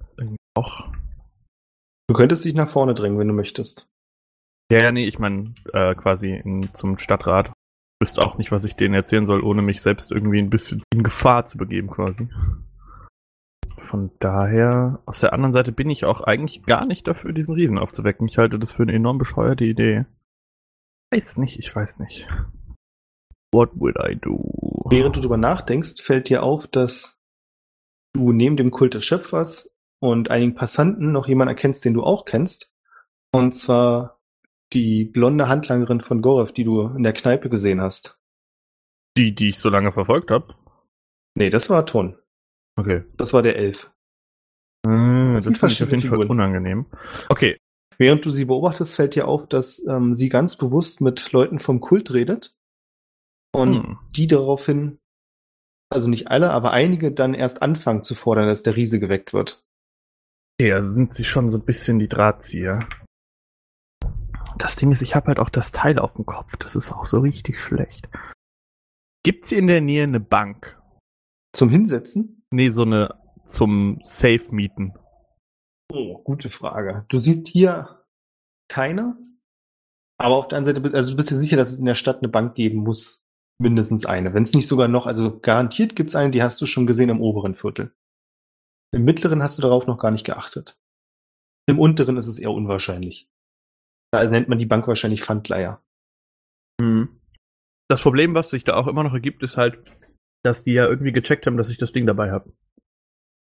[0.00, 0.90] Ist irgendwie auch.
[2.08, 3.86] Du könntest dich nach vorne drängen, wenn du möchtest.
[4.72, 7.52] Ja, ja, nee, ich meine, äh, quasi in, zum Stadtrat.
[8.00, 11.02] Wüsste auch nicht, was ich denen erzählen soll, ohne mich selbst irgendwie ein bisschen in
[11.02, 12.28] Gefahr zu begeben, quasi.
[13.76, 17.78] Von daher, aus der anderen Seite bin ich auch eigentlich gar nicht dafür, diesen Riesen
[17.78, 18.26] aufzuwecken.
[18.26, 20.06] Ich halte das für eine enorm bescheuerte Idee.
[21.12, 22.28] Weiß nicht, ich weiß nicht.
[23.52, 24.84] What would I do?
[24.88, 27.18] Während du drüber nachdenkst, fällt dir auf, dass
[28.14, 32.24] du neben dem Kult des Schöpfers und einigen Passanten noch jemanden erkennst, den du auch
[32.24, 32.72] kennst.
[33.32, 34.20] Und zwar
[34.72, 38.20] die blonde Handlangerin von Gorev, die du in der Kneipe gesehen hast.
[39.16, 40.54] Die, die ich so lange verfolgt habe.
[41.36, 42.16] Nee, das war Ton.
[42.76, 43.04] Okay.
[43.16, 43.92] Das war der Elf.
[44.86, 46.86] Hm, Das das ich auf jeden Fall unangenehm.
[47.28, 47.58] Okay.
[48.00, 51.80] Während du sie beobachtest, fällt dir auf, dass ähm, sie ganz bewusst mit Leuten vom
[51.82, 52.56] Kult redet.
[53.54, 53.98] Und Hm.
[54.16, 54.98] die daraufhin,
[55.92, 59.62] also nicht alle, aber einige dann erst anfangen zu fordern, dass der Riese geweckt wird.
[60.58, 62.88] Okay, also sind sie schon so ein bisschen die Drahtzieher.
[64.56, 66.56] Das Ding ist, ich habe halt auch das Teil auf dem Kopf.
[66.56, 68.08] Das ist auch so richtig schlecht.
[69.24, 70.80] Gibt's hier in der Nähe eine Bank?
[71.54, 72.44] Zum Hinsetzen?
[72.50, 74.94] Nee, so eine zum Safe mieten.
[75.92, 77.04] Oh, gute Frage.
[77.08, 78.04] Du siehst hier
[78.68, 79.16] keine,
[80.18, 81.94] aber auf der anderen Seite, bist- also du bist dir sicher, dass es in der
[81.94, 83.26] Stadt eine Bank geben muss.
[83.62, 84.32] Mindestens eine.
[84.32, 87.20] Wenn es nicht sogar noch, also garantiert gibt's eine, die hast du schon gesehen im
[87.20, 87.94] oberen Viertel.
[88.94, 90.78] Im mittleren hast du darauf noch gar nicht geachtet.
[91.68, 93.30] Im unteren ist es eher unwahrscheinlich.
[94.12, 95.84] Da nennt man die Bank wahrscheinlich Pfandleiher.
[97.90, 99.94] Das Problem, was sich da auch immer noch ergibt, ist halt,
[100.42, 102.52] dass die ja irgendwie gecheckt haben, dass ich das Ding dabei habe.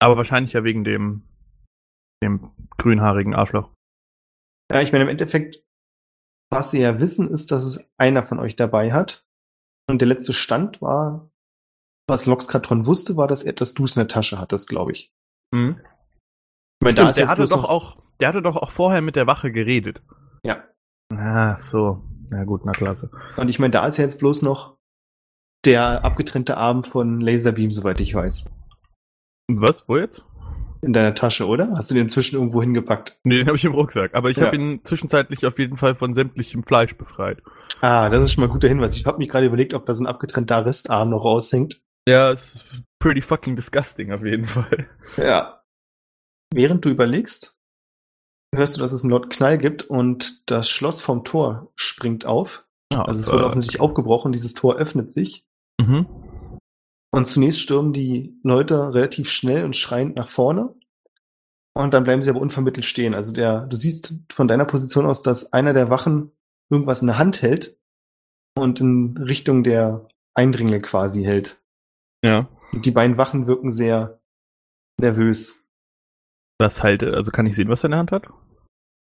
[0.01, 1.29] Aber wahrscheinlich ja wegen dem,
[2.23, 3.71] dem grünhaarigen Arschloch.
[4.71, 5.63] Ja, ich meine, im Endeffekt,
[6.51, 9.25] was sie ja wissen, ist, dass es einer von euch dabei hat.
[9.89, 11.31] Und der letzte Stand war,
[12.09, 15.13] was Loxkatron wusste, war, dass er, dass du es in der Tasche hattest, glaube ich.
[15.53, 15.81] Mhm.
[15.81, 19.03] Ich meine, Stimmt, ist der jetzt hatte bloß doch auch, der hatte doch auch vorher
[19.03, 20.03] mit der Wache geredet.
[20.43, 20.65] Ja.
[21.13, 22.03] Ah, so.
[22.31, 23.11] Na gut, na klasse.
[23.37, 24.79] Und ich meine, da ist ja jetzt bloß noch
[25.65, 28.51] der abgetrennte Arm von Laserbeam, soweit ich weiß.
[29.49, 29.89] Was?
[29.89, 30.25] Wo jetzt?
[30.85, 31.73] In deiner Tasche, oder?
[31.77, 33.19] Hast du den inzwischen irgendwo hingepackt?
[33.25, 34.15] Nee, den habe ich im Rucksack.
[34.15, 34.47] Aber ich Ja.
[34.47, 37.43] habe ihn zwischenzeitlich auf jeden Fall von sämtlichem Fleisch befreit.
[37.81, 38.97] Ah, das ist schon mal ein guter Hinweis.
[38.97, 41.81] Ich habe mich gerade überlegt, ob da so ein abgetrennter Restarm noch raushängt.
[42.07, 42.65] Ja, es ist
[42.99, 44.87] pretty fucking disgusting auf jeden Fall.
[45.17, 45.63] Ja.
[46.53, 47.59] Während du überlegst,
[48.55, 52.67] hörst du, dass es einen lauten Knall gibt und das Schloss vom Tor springt auf.
[52.91, 55.47] Also es wurde offensichtlich aufgebrochen, dieses Tor öffnet sich.
[55.81, 56.07] Mhm.
[57.15, 60.75] Und zunächst stürmen die Leute relativ schnell und schreiend nach vorne.
[61.73, 63.15] Und dann bleiben sie aber unvermittelt stehen.
[63.15, 66.33] Also der, du siehst von deiner Position aus, dass einer der Wachen
[66.71, 67.79] irgendwas in der Hand hält
[68.59, 71.63] und in Richtung der Eindringlinge quasi hält.
[72.25, 72.49] Ja.
[72.73, 74.21] Und die beiden Wachen wirken sehr
[75.01, 75.65] nervös.
[76.59, 78.27] Was halt, also kann ich sehen, was er in der Hand hat?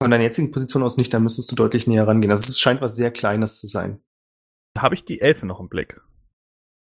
[0.03, 2.33] Von deiner jetzigen Position aus nicht, dann müsstest du deutlich näher rangehen.
[2.33, 4.03] Also es scheint was sehr Kleines zu sein.
[4.77, 6.01] Habe ich die Elfe noch im Blick?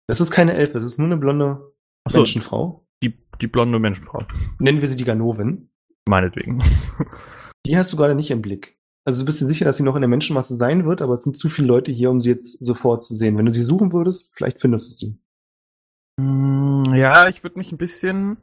[0.07, 1.73] Das ist keine Elfe, es ist nur eine blonde
[2.09, 2.17] so.
[2.19, 2.85] Menschenfrau.
[3.03, 4.25] Die, die blonde Menschenfrau.
[4.59, 5.69] Nennen wir sie die Ganovin.
[6.07, 6.63] Meinetwegen.
[7.67, 8.79] Die hast du gerade nicht im Blick.
[9.05, 11.23] Also du bist dir sicher, dass sie noch in der Menschenmasse sein wird, aber es
[11.23, 13.37] sind zu viele Leute hier, um sie jetzt sofort zu sehen.
[13.37, 15.19] Wenn du sie suchen würdest, vielleicht findest du sie.
[16.19, 18.37] Mm, Ja, ich würde mich ein bisschen,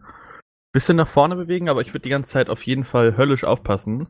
[0.72, 4.06] bisschen nach vorne bewegen, aber ich würde die ganze Zeit auf jeden Fall höllisch aufpassen,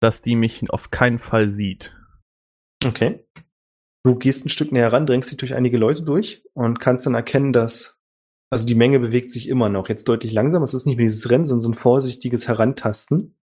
[0.00, 1.94] dass die mich auf keinen Fall sieht.
[2.84, 3.26] Okay.
[4.04, 7.14] Du gehst ein Stück näher ran, drängst dich durch einige Leute durch und kannst dann
[7.14, 8.02] erkennen, dass,
[8.50, 10.62] also die Menge bewegt sich immer noch, jetzt deutlich langsam.
[10.62, 13.36] Es ist nicht mehr dieses Rennen, sondern so ein vorsichtiges Herantasten.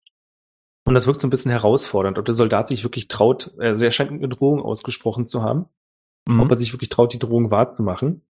[0.86, 3.92] Und das wirkt so ein bisschen herausfordernd, ob der Soldat sich wirklich traut, also er
[3.92, 5.68] scheint eine Drohung ausgesprochen zu haben,
[6.28, 6.42] Mhm.
[6.42, 8.26] ob er sich wirklich traut, die Drohung wahrzumachen.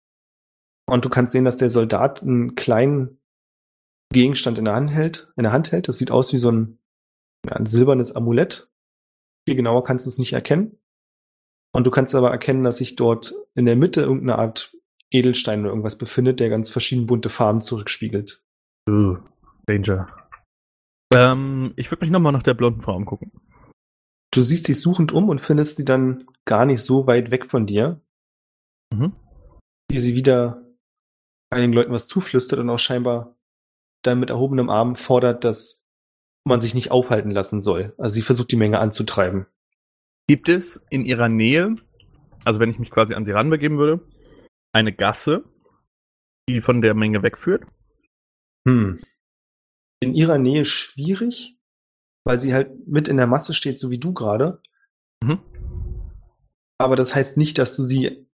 [0.89, 3.21] Und du kannst sehen, dass der Soldat einen kleinen
[4.13, 5.33] Gegenstand in der Hand hält.
[5.37, 5.89] In der Hand hält.
[5.89, 6.79] Das sieht aus wie so ein,
[7.45, 8.71] ja, ein silbernes Amulett.
[9.49, 10.79] Viel genauer kannst du es nicht erkennen.
[11.77, 14.75] Und du kannst aber erkennen, dass sich dort in der Mitte irgendeine Art
[15.11, 18.43] Edelstein oder irgendwas befindet, der ganz verschieden bunte Farben zurückspiegelt.
[18.89, 19.19] Uh,
[19.67, 20.09] Danger.
[21.15, 23.31] Ähm, ich würde mich nochmal nach der blonden Frau umgucken.
[24.33, 27.67] Du siehst dich suchend um und findest sie dann gar nicht so weit weg von
[27.67, 28.01] dir,
[28.95, 29.13] Mhm.
[29.91, 30.65] wie sie wieder
[31.51, 33.37] einigen Leuten was zuflüstert und auch scheinbar
[34.03, 35.85] dann mit erhobenem Arm fordert, dass
[36.47, 37.93] man sich nicht aufhalten lassen soll.
[37.99, 39.47] Also sie versucht die Menge anzutreiben.
[40.29, 41.77] Gibt es in ihrer Nähe,
[42.45, 44.01] also wenn ich mich quasi an sie ranbegeben würde,
[44.73, 45.45] eine Gasse,
[46.49, 47.65] die von der Menge wegführt?
[48.67, 48.99] Hm.
[50.01, 51.59] In ihrer Nähe schwierig,
[52.25, 54.61] weil sie halt mit in der Masse steht, so wie du gerade.
[55.23, 55.41] Mhm.
[56.79, 58.27] Aber das heißt nicht, dass du sie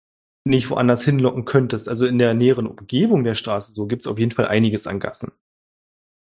[0.47, 1.89] nicht woanders hinlocken könntest.
[1.89, 5.33] Also in der näheren Umgebung der Straße so gibt's auf jeden Fall einiges an Gassen.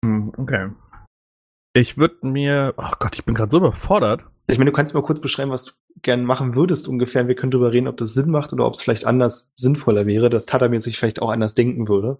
[0.04, 0.72] Hm, Okay.
[1.78, 4.24] Ich würde mir, ach Gott, ich bin gerade so überfordert.
[4.48, 7.28] Ich meine, du kannst mal kurz beschreiben, was du gern machen würdest ungefähr.
[7.28, 10.30] Wir können darüber reden, ob das Sinn macht oder ob es vielleicht anders sinnvoller wäre,
[10.30, 12.20] dass Tadamir sich vielleicht auch anders denken würde.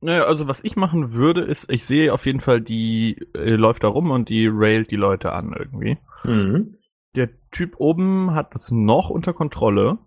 [0.00, 3.84] Naja, also was ich machen würde, ist, ich sehe auf jeden Fall, die äh, läuft
[3.84, 5.98] da rum und die railt die Leute an irgendwie.
[6.24, 6.78] Mhm.
[7.16, 9.98] Der Typ oben hat das noch unter Kontrolle,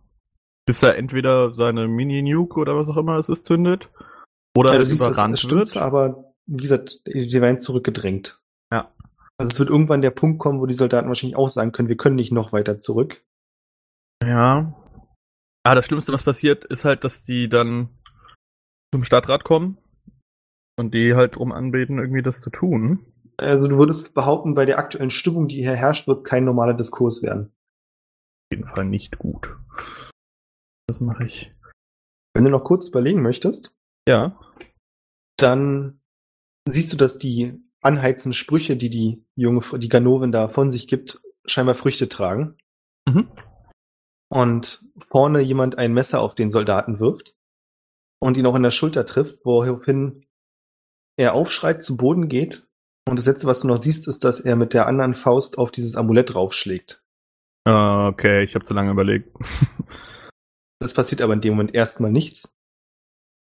[0.66, 3.90] bis er entweder seine Mini-Nuke oder was auch immer es ist zündet,
[4.58, 5.78] oder Ja, es überrannt wird.
[5.78, 8.42] aber wie gesagt, sie werden zurückgedrängt.
[9.44, 11.98] Also es wird irgendwann der Punkt kommen, wo die Soldaten wahrscheinlich auch sagen können, wir
[11.98, 13.26] können nicht noch weiter zurück.
[14.24, 14.74] Ja.
[15.66, 17.90] Ah, das Schlimmste, was passiert, ist halt, dass die dann
[18.94, 19.80] zum Stadtrat kommen
[20.80, 23.06] und die halt drum anbeten, irgendwie das zu tun.
[23.36, 26.74] Also du würdest behaupten, bei der aktuellen Stimmung, die hier herrscht, wird es kein normaler
[26.74, 27.48] Diskurs werden.
[27.48, 29.58] Auf jeden Fall nicht gut.
[30.88, 31.52] Das mache ich.
[32.34, 33.76] Wenn du noch kurz überlegen möchtest,
[34.08, 34.40] Ja.
[35.38, 36.00] dann
[36.66, 41.20] siehst du, dass die anheizenden Sprüche, die die junge, die Ganoven da von sich gibt,
[41.46, 42.58] scheinbar Früchte tragen.
[43.06, 43.30] Mhm.
[44.30, 47.36] Und vorne jemand ein Messer auf den Soldaten wirft
[48.20, 50.26] und ihn auch in der Schulter trifft, woraufhin
[51.18, 52.68] er aufschreit, zu Boden geht.
[53.08, 55.72] Und das letzte, was du noch siehst, ist, dass er mit der anderen Faust auf
[55.72, 57.04] dieses Amulett raufschlägt.
[57.66, 59.36] Ah, okay, ich habe zu lange überlegt.
[60.84, 62.58] Es passiert aber in dem Moment erstmal nichts.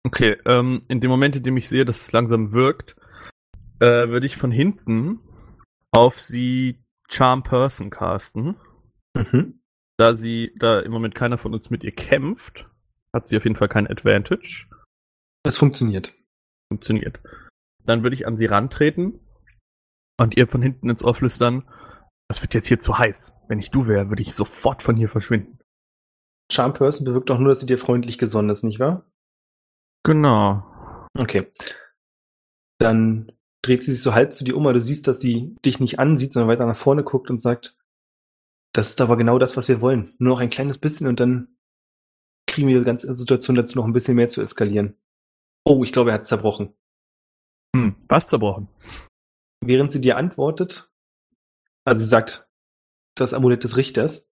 [0.06, 2.96] Okay, ähm, in dem Moment, in dem ich sehe, dass es langsam wirkt,
[3.82, 5.20] äh, würde ich von hinten
[5.92, 8.56] auf sie Charm Person casten.
[9.14, 9.60] Mhm.
[9.98, 12.70] Da sie, da im Moment keiner von uns mit ihr kämpft,
[13.14, 14.68] hat sie auf jeden Fall kein Advantage.
[15.44, 16.14] Es funktioniert.
[16.72, 17.20] Funktioniert.
[17.84, 19.20] Dann würde ich an sie rantreten
[20.20, 21.70] und ihr von hinten ins Ohr flüstern,
[22.30, 23.34] das wird jetzt hier zu heiß.
[23.48, 25.60] Wenn ich du wäre, würde ich sofort von hier verschwinden.
[26.52, 29.10] Charm Person bewirkt doch nur, dass sie dir freundlich gesonnen ist, nicht wahr?
[30.04, 31.08] Genau.
[31.18, 31.52] Okay.
[32.80, 35.80] Dann dreht sie sich so halb zu dir um, aber du siehst, dass sie dich
[35.80, 37.76] nicht ansieht, sondern weiter nach vorne guckt und sagt,
[38.74, 40.14] das ist aber genau das, was wir wollen.
[40.18, 41.56] Nur noch ein kleines bisschen und dann
[42.48, 44.96] kriegen wir die ganze Situation dazu noch ein bisschen mehr zu eskalieren.
[45.64, 46.74] Oh, ich glaube, er hat zerbrochen.
[47.76, 48.68] Hm, was zerbrochen?
[49.64, 50.92] Während sie dir antwortet,
[51.86, 52.50] also sie sagt,
[53.16, 54.32] das Amulett des Richters,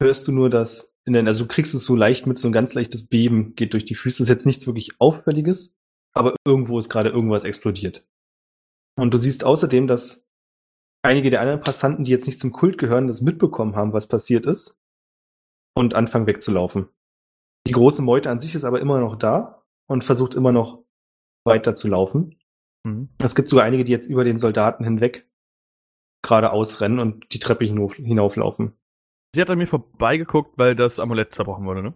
[0.00, 3.06] hörst du nur das, also du kriegst es so leicht mit, so ein ganz leichtes
[3.06, 4.18] Beben geht durch die Füße.
[4.18, 5.76] Das ist jetzt nichts wirklich Auffälliges,
[6.12, 8.04] aber irgendwo ist gerade irgendwas explodiert.
[8.96, 10.30] Und du siehst außerdem, dass
[11.02, 14.46] einige der anderen Passanten, die jetzt nicht zum Kult gehören, das mitbekommen haben, was passiert
[14.46, 14.80] ist
[15.74, 16.88] und anfangen wegzulaufen.
[17.66, 20.84] Die große Meute an sich ist aber immer noch da und versucht immer noch
[21.44, 22.36] weiter zu laufen.
[22.86, 23.08] Hm.
[23.18, 25.28] Es gibt sogar einige, die jetzt über den Soldaten hinweg
[26.22, 28.72] geradeaus rennen und die Treppe hinauf, hinauflaufen.
[29.34, 31.94] Sie hat an mir vorbeigeguckt, weil das Amulett zerbrochen wurde, ne?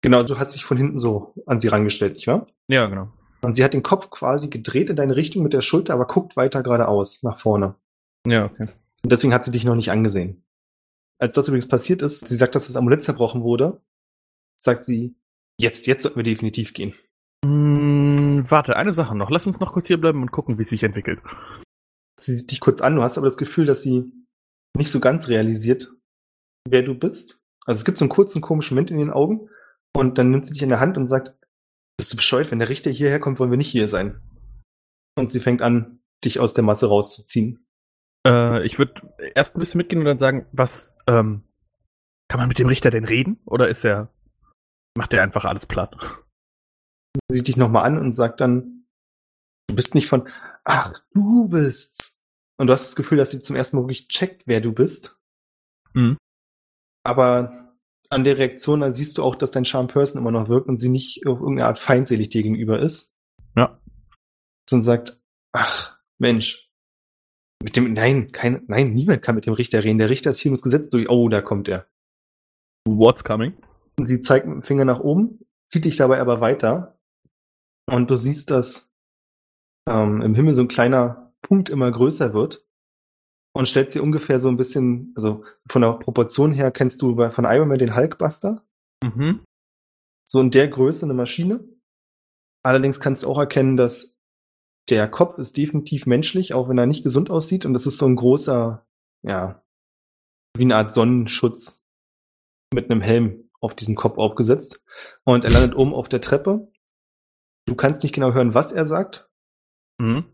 [0.00, 2.46] Genau, du hast dich von hinten so an sie rangestellt, nicht wahr?
[2.68, 3.12] Ja, genau.
[3.44, 6.34] Und sie hat den Kopf quasi gedreht in deine Richtung mit der Schulter, aber guckt
[6.34, 7.74] weiter geradeaus, nach vorne.
[8.26, 8.68] Ja, okay.
[9.02, 10.44] Und deswegen hat sie dich noch nicht angesehen.
[11.18, 13.82] Als das übrigens passiert ist, sie sagt, dass das Amulett zerbrochen wurde,
[14.56, 15.14] sagt sie,
[15.60, 16.94] jetzt, jetzt sollten wir definitiv gehen.
[17.44, 19.28] Hm, warte, eine Sache noch.
[19.28, 21.20] Lass uns noch kurz hier bleiben und gucken, wie es sich entwickelt.
[22.18, 24.10] Sie sieht dich kurz an, du hast aber das Gefühl, dass sie
[24.76, 25.92] nicht so ganz realisiert,
[26.66, 27.40] wer du bist.
[27.66, 29.50] Also es gibt so einen kurzen komischen Moment in den Augen
[29.94, 31.34] und dann nimmt sie dich in der Hand und sagt,
[31.96, 34.20] bist du bescheuert, wenn der Richter hierher kommt, wollen wir nicht hier sein.
[35.16, 37.66] Und sie fängt an, dich aus der Masse rauszuziehen.
[38.26, 39.02] Äh, ich würde
[39.34, 41.44] erst ein bisschen mitgehen und dann sagen, was, ähm,
[42.28, 43.38] kann man mit dem Richter denn reden?
[43.44, 44.12] Oder ist er,
[44.96, 45.96] macht er einfach alles platt?
[47.30, 48.86] Sie sieht dich nochmal an und sagt dann,
[49.68, 50.28] du bist nicht von,
[50.64, 52.22] ach, du bist's.
[52.56, 55.18] Und du hast das Gefühl, dass sie zum ersten Mal wirklich checkt, wer du bist.
[55.92, 56.16] Mhm.
[57.04, 57.63] Aber
[58.10, 60.76] an der Reaktion, da siehst du auch, dass dein Charm Person immer noch wirkt und
[60.76, 63.16] sie nicht auf irgendeine Art feindselig dir gegenüber ist.
[63.56, 63.80] Ja.
[64.68, 65.20] Sondern sagt,
[65.52, 66.70] ach, Mensch.
[67.62, 69.98] Mit dem, nein, kein, nein, niemand kann mit dem Richter reden.
[69.98, 71.08] Der Richter ist hier ums Gesetz durch.
[71.08, 71.86] Oh, da kommt er.
[72.86, 73.54] What's coming?
[74.00, 75.40] Sie zeigt mit dem Finger nach oben,
[75.70, 76.98] zieht dich dabei aber weiter.
[77.86, 78.90] Und du siehst, dass
[79.88, 82.66] ähm, im Himmel so ein kleiner Punkt immer größer wird.
[83.56, 87.30] Und stellst dir ungefähr so ein bisschen, also von der Proportion her kennst du bei,
[87.30, 88.66] von Iron Man den Hulkbuster.
[89.02, 89.44] Mhm.
[90.26, 91.62] So in der Größe eine Maschine.
[92.64, 94.22] Allerdings kannst du auch erkennen, dass
[94.88, 97.64] der Kopf ist definitiv menschlich, auch wenn er nicht gesund aussieht.
[97.64, 98.86] Und das ist so ein großer,
[99.22, 99.62] ja,
[100.56, 101.84] wie eine Art Sonnenschutz
[102.72, 104.82] mit einem Helm auf diesem Kopf aufgesetzt.
[105.24, 106.72] Und er landet oben auf der Treppe.
[107.66, 109.30] Du kannst nicht genau hören, was er sagt,
[110.00, 110.24] Mhm.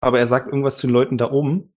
[0.00, 1.73] aber er sagt irgendwas zu den Leuten da oben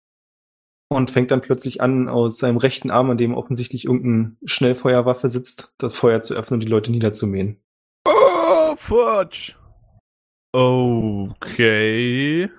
[0.90, 5.74] und fängt dann plötzlich an, aus seinem rechten Arm, an dem offensichtlich irgendeine Schnellfeuerwaffe sitzt,
[5.78, 7.62] das Feuer zu öffnen und die Leute niederzumähen.
[8.08, 9.56] Oh, Fudge!
[10.54, 12.50] Okay.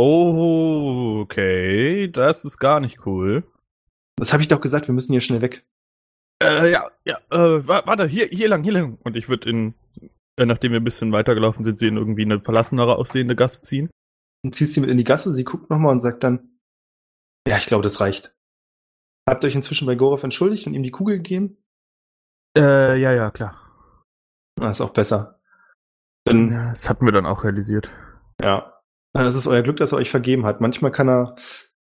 [0.00, 3.44] Okay, das ist gar nicht cool.
[4.16, 5.64] Das habe ich doch gesagt, wir müssen hier schnell weg.
[6.42, 8.98] Äh, ja, ja, äh, wa- warte, hier, hier lang, hier lang.
[9.02, 9.74] Und ich würde in,
[10.38, 13.90] äh, nachdem wir ein bisschen weitergelaufen sind, sie in irgendwie eine verlassenere aussehende Gasse ziehen.
[14.44, 16.57] Und ziehst sie mit in die Gasse, sie guckt nochmal und sagt dann,
[17.48, 18.34] ja, ich glaube, das reicht.
[19.28, 21.58] Habt ihr euch inzwischen bei Gorov entschuldigt und ihm die Kugel gegeben?
[22.56, 23.60] Äh, ja, ja, klar.
[24.58, 25.40] Na, ist auch besser.
[26.24, 27.90] Dann, Ja, das hatten wir dann auch realisiert.
[28.40, 28.74] ja.
[29.14, 30.60] Es ist euer Glück, dass er euch vergeben hat.
[30.60, 31.34] Manchmal kann er,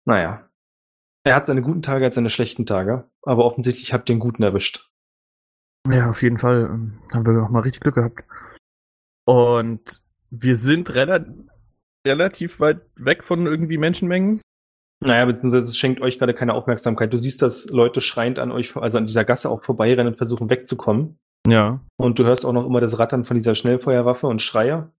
[0.05, 0.51] naja.
[1.25, 3.09] Er hat seine guten Tage, hat seine schlechten Tage.
[3.23, 4.91] Aber offensichtlich habt ihr einen guten erwischt.
[5.89, 8.25] Ja, auf jeden Fall ähm, haben wir auch mal richtig Glück gehabt.
[9.27, 11.25] Und wir sind rela
[12.07, 14.43] relativ weit weg von irgendwie Menschenmengen.
[15.05, 17.13] Naja, beziehungsweise es schenkt euch gerade keine Aufmerksamkeit.
[17.13, 20.49] Du siehst, dass Leute schreiend an euch, also an dieser Gasse auch vorbeirennen und versuchen
[20.49, 21.19] wegzukommen.
[21.47, 21.81] Ja.
[21.99, 24.91] Und du hörst auch noch immer das Rattern von dieser Schnellfeuerwaffe und Schreier.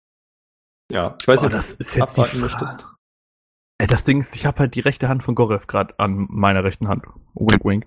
[0.91, 2.43] Ja, ich weiß Oh, nicht, das ob du ist jetzt die abwarten Frage.
[2.53, 2.87] möchtest.
[3.81, 6.63] Äh, Das Ding ist, ich habe halt die rechte Hand von Gorev gerade an meiner
[6.63, 7.03] rechten Hand.
[7.33, 7.85] Wink, wink.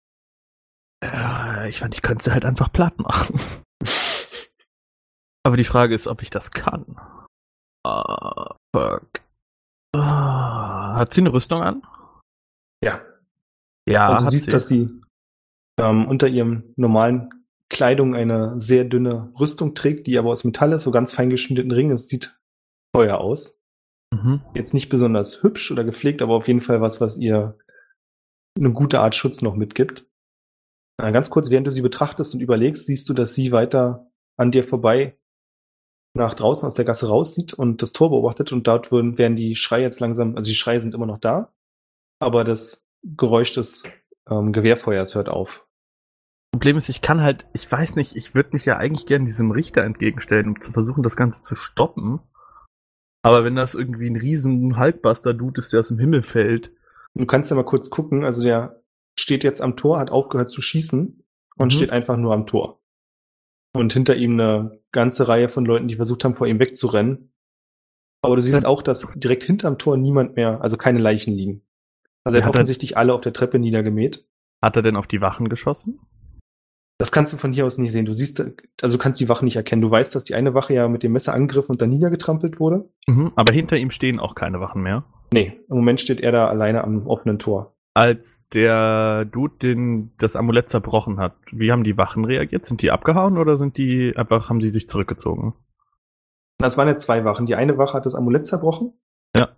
[1.05, 3.41] Äh, ich fand, ich könnte sie halt einfach platt machen.
[5.45, 6.97] Aber die Frage ist, ob ich das kann.
[7.87, 9.07] Ah, fuck.
[9.95, 11.83] Ah, hat sie eine Rüstung an?
[12.83, 13.03] Ja,
[13.87, 14.53] Ja, also du siehst, sie.
[14.53, 15.01] dass sie
[15.79, 17.31] ähm, unter ihrem normalen
[17.71, 21.73] Kleidung eine sehr dünne Rüstung trägt, die aber aus Metall ist, so ganz fein geschnittenen
[21.73, 21.91] Ring.
[21.91, 22.39] Es sieht
[22.95, 23.59] teuer aus.
[24.11, 24.41] Mhm.
[24.55, 27.59] Jetzt nicht besonders hübsch oder gepflegt, aber auf jeden Fall was, was ihr
[28.59, 30.07] eine gute Art Schutz noch mitgibt.
[31.01, 34.51] Äh, ganz kurz, während du sie betrachtest und überlegst, siehst du, dass sie weiter an
[34.51, 35.19] dir vorbei
[36.17, 39.55] nach draußen aus der Gasse raussieht und das Tor beobachtet und dort würden, werden die
[39.55, 41.53] Schreie jetzt langsam, also die Schreie sind immer noch da,
[42.21, 43.85] aber das Geräusch des
[44.29, 45.67] ähm, Gewehrfeuers hört auf.
[46.53, 49.51] Problem ist, ich kann halt, ich weiß nicht, ich würde mich ja eigentlich gerne diesem
[49.51, 52.21] Richter entgegenstellen, um zu versuchen, das Ganze zu stoppen.
[53.23, 56.73] Aber wenn das irgendwie ein riesen Hulkbuster-Dude ist, der aus dem Himmel fällt,
[57.15, 58.83] Du kannst ja mal kurz gucken, also der
[59.19, 61.25] steht jetzt am Tor, hat aufgehört zu schießen
[61.57, 61.71] und Mhm.
[61.71, 62.81] steht einfach nur am Tor.
[63.75, 67.33] Und hinter ihm eine ganze Reihe von Leuten, die versucht haben, vor ihm wegzurennen.
[68.23, 71.63] Aber du siehst auch, dass direkt hinterm Tor niemand mehr, also keine Leichen liegen.
[72.29, 74.25] Also er hat dann- offensichtlich alle auf der Treppe niedergemäht.
[74.63, 76.01] hat er denn auf die Wachen geschossen?
[77.01, 78.07] Das kannst du von hier aus nicht sehen.
[78.07, 78.41] Du siehst,
[78.83, 79.83] also du kannst die Wache nicht erkennen.
[79.83, 82.89] Du weißt, dass die eine Wache ja mit dem Messer angriffen und dann niedergetrampelt wurde.
[83.07, 83.31] Mhm.
[83.37, 85.05] Aber hinter ihm stehen auch keine Wachen mehr.
[85.33, 87.77] Nee, im Moment steht er da alleine am offenen Tor.
[87.95, 92.65] Als der Dude den das Amulett zerbrochen hat, wie haben die Wachen reagiert?
[92.65, 95.55] Sind die abgehauen oder sind die einfach, haben die sich zurückgezogen?
[96.59, 97.47] Das waren ja zwei Wachen.
[97.47, 98.93] Die eine Wache hat das Amulett zerbrochen.
[99.37, 99.51] Ja.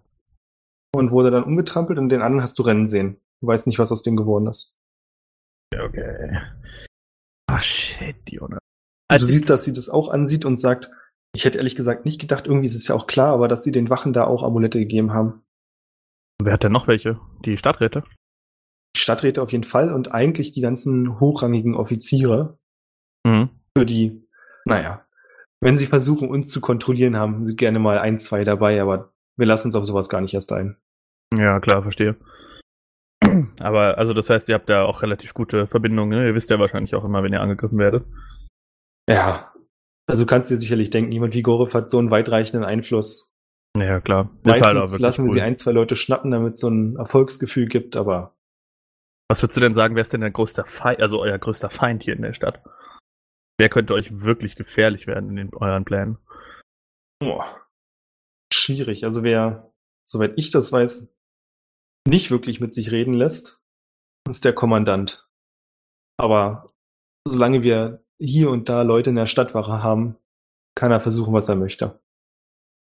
[0.94, 3.20] Und wurde dann umgetrampelt und den anderen hast du rennen sehen.
[3.40, 4.79] Du weißt nicht, was aus dem geworden ist.
[5.74, 6.38] Okay.
[7.48, 8.59] Ah, shit, Jonah.
[9.09, 10.90] Also du siehst, dass sie das auch ansieht und sagt,
[11.35, 13.72] ich hätte ehrlich gesagt nicht gedacht, irgendwie ist es ja auch klar, aber dass sie
[13.72, 15.42] den Wachen da auch Amulette gegeben haben.
[16.42, 17.20] Wer hat denn noch welche?
[17.44, 18.03] Die Stadträte?
[18.96, 22.59] Die Stadträte auf jeden Fall und eigentlich die ganzen hochrangigen Offiziere,
[23.26, 23.50] Mhm.
[23.76, 24.26] für die,
[24.64, 25.07] naja,
[25.61, 29.10] wenn sie versuchen, uns zu kontrollieren, haben sie gerne mal ein, zwei dabei, aber
[29.40, 30.76] wir lassen uns auf sowas gar nicht erst ein.
[31.37, 32.16] Ja, klar, verstehe.
[33.61, 36.29] Aber, also das heißt, ihr habt da auch relativ gute Verbindungen, ne?
[36.29, 38.07] Ihr wisst ja wahrscheinlich auch immer, wenn ihr angegriffen werdet.
[39.09, 39.53] Ja.
[40.07, 43.35] Also du kannst dir sicherlich denken, jemand wie Gorev hat so einen weitreichenden Einfluss.
[43.76, 44.31] Ja, klar.
[44.42, 45.33] Meistens halt lassen wir cool.
[45.35, 48.35] sie ein, zwei Leute schnappen, damit es so ein Erfolgsgefühl gibt, aber
[49.29, 52.03] Was würdest du denn sagen, wer ist denn der größte Feind, also euer größter Feind
[52.03, 52.62] hier in der Stadt?
[53.59, 56.18] Wer könnte euch wirklich gefährlich werden in den, euren Plänen?
[57.20, 57.61] boah,
[58.53, 59.05] schwierig.
[59.05, 59.73] Also wer,
[60.05, 61.15] soweit ich das weiß,
[62.07, 63.63] nicht wirklich mit sich reden lässt,
[64.29, 65.29] ist der Kommandant.
[66.19, 66.73] Aber
[67.27, 70.17] solange wir hier und da Leute in der Stadtwache haben,
[70.75, 72.01] kann er versuchen, was er möchte.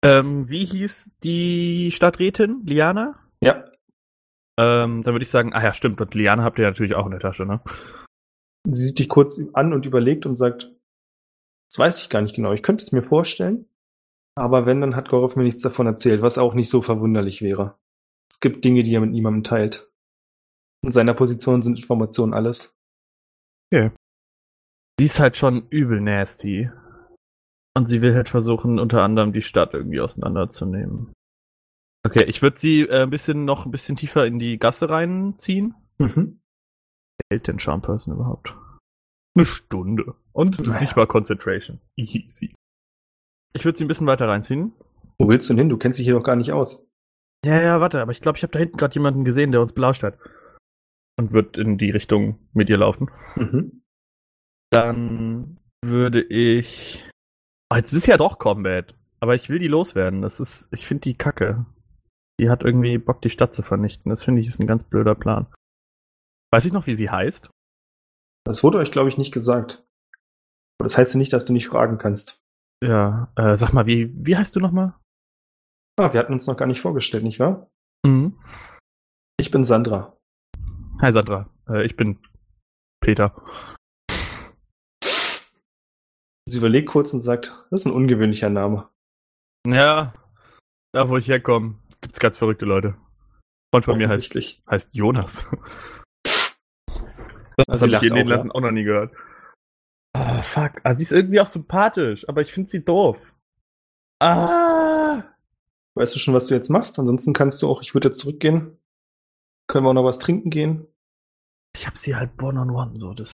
[0.05, 2.63] Ähm, wie hieß die Stadträtin?
[2.65, 3.19] Liana?
[3.41, 3.65] Ja,
[4.59, 7.13] Ähm, dann würde ich sagen, ah ja, stimmt, und Liana habt ihr natürlich auch in
[7.13, 7.61] der Tasche, ne?
[8.65, 10.71] sie sieht dich kurz an und überlegt und sagt,
[11.71, 12.53] das weiß ich gar nicht genau.
[12.53, 13.67] Ich könnte es mir vorstellen,
[14.35, 17.79] aber wenn, dann hat Gorov mir nichts davon erzählt, was auch nicht so verwunderlich wäre.
[18.31, 19.91] Es gibt Dinge, die er mit niemandem teilt.
[20.85, 22.75] In seiner Position sind Informationen alles.
[24.99, 26.71] Sie ist halt schon übel nasty.
[27.77, 31.13] Und sie will halt versuchen, unter anderem die Stadt irgendwie auseinanderzunehmen.
[32.05, 35.75] Okay, ich würde sie äh, ein bisschen noch ein bisschen tiefer in die Gasse reinziehen.
[35.99, 36.41] Mhm.
[37.31, 38.55] hält denn Charm Person überhaupt?
[39.35, 40.17] Eine Stunde.
[40.33, 40.81] Und es ist Naja.
[40.81, 41.81] nicht mal Concentration.
[41.97, 42.55] Easy.
[43.53, 44.73] Ich würde sie ein bisschen weiter reinziehen.
[45.19, 45.69] Wo willst du denn hin?
[45.69, 46.87] Du kennst dich hier doch gar nicht aus.
[47.45, 49.73] Ja, ja, warte, aber ich glaube, ich habe da hinten gerade jemanden gesehen, der uns
[49.73, 50.19] belauscht hat.
[51.19, 53.11] Und wird in die Richtung mit ihr laufen.
[53.37, 53.83] Mhm.
[54.71, 57.09] Dann würde ich.
[57.71, 58.95] Oh, jetzt ist ja doch Combat.
[59.21, 60.23] Aber ich will die loswerden.
[60.23, 60.69] Das ist.
[60.73, 61.67] Ich finde die kacke.
[62.41, 64.11] Die hat irgendwie Bock, die Stadt zu vernichten.
[64.11, 65.53] Das finde ich ist ein ganz blöder Plan.
[66.51, 67.51] Weiß ich noch, wie sie heißt?
[68.45, 69.85] Das wurde euch, glaube ich, nicht gesagt.
[70.79, 72.42] Aber das heißt ja nicht, dass du nicht fragen kannst.
[72.83, 74.95] Ja, äh, sag mal, wie, wie heißt du nochmal?
[75.97, 77.71] Ah, wir hatten uns noch gar nicht vorgestellt, nicht wahr?
[78.05, 78.37] Mhm.
[79.39, 80.17] Ich bin Sandra.
[81.01, 82.19] Hi Sandra, äh, ich bin
[83.01, 83.41] Peter.
[86.49, 88.89] Sie überlegt kurz und sagt, das ist ein ungewöhnlicher Name.
[89.65, 90.13] Ja,
[90.93, 92.97] da wo ich herkomme, gibt's ganz verrückte Leute.
[93.73, 94.35] Freund von mir heißt,
[94.69, 95.49] heißt Jonas.
[97.57, 98.37] Das Also habe ich in den auch, ja.
[98.37, 99.15] Landen auch noch nie gehört.
[100.43, 100.81] Ah, fuck.
[100.83, 103.33] Ah, sie ist irgendwie auch sympathisch, aber ich finde sie doof.
[104.21, 105.23] Ah.
[105.95, 106.99] Weißt du schon, was du jetzt machst?
[106.99, 108.77] Ansonsten kannst du auch, ich würde jetzt zurückgehen.
[109.69, 110.89] Können wir auch noch was trinken gehen?
[111.77, 113.31] Ich hab sie halt one-on-one, so das.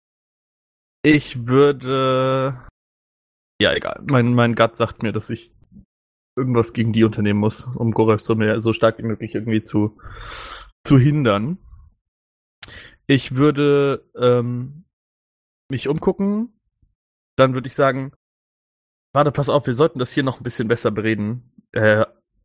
[1.02, 2.66] Ich würde.
[3.58, 4.02] Ja, egal.
[4.04, 5.50] Mein, mein Gut sagt mir, dass ich
[6.36, 9.98] irgendwas gegen die unternehmen muss, um Gorev so, mehr, so stark wie möglich irgendwie zu,
[10.84, 11.56] zu hindern.
[13.06, 14.84] Ich würde ähm,
[15.70, 16.52] mich umgucken.
[17.38, 18.12] Dann würde ich sagen,
[19.14, 21.52] warte, pass auf, wir sollten das hier noch ein bisschen besser bereden.
[21.72, 22.04] Äh,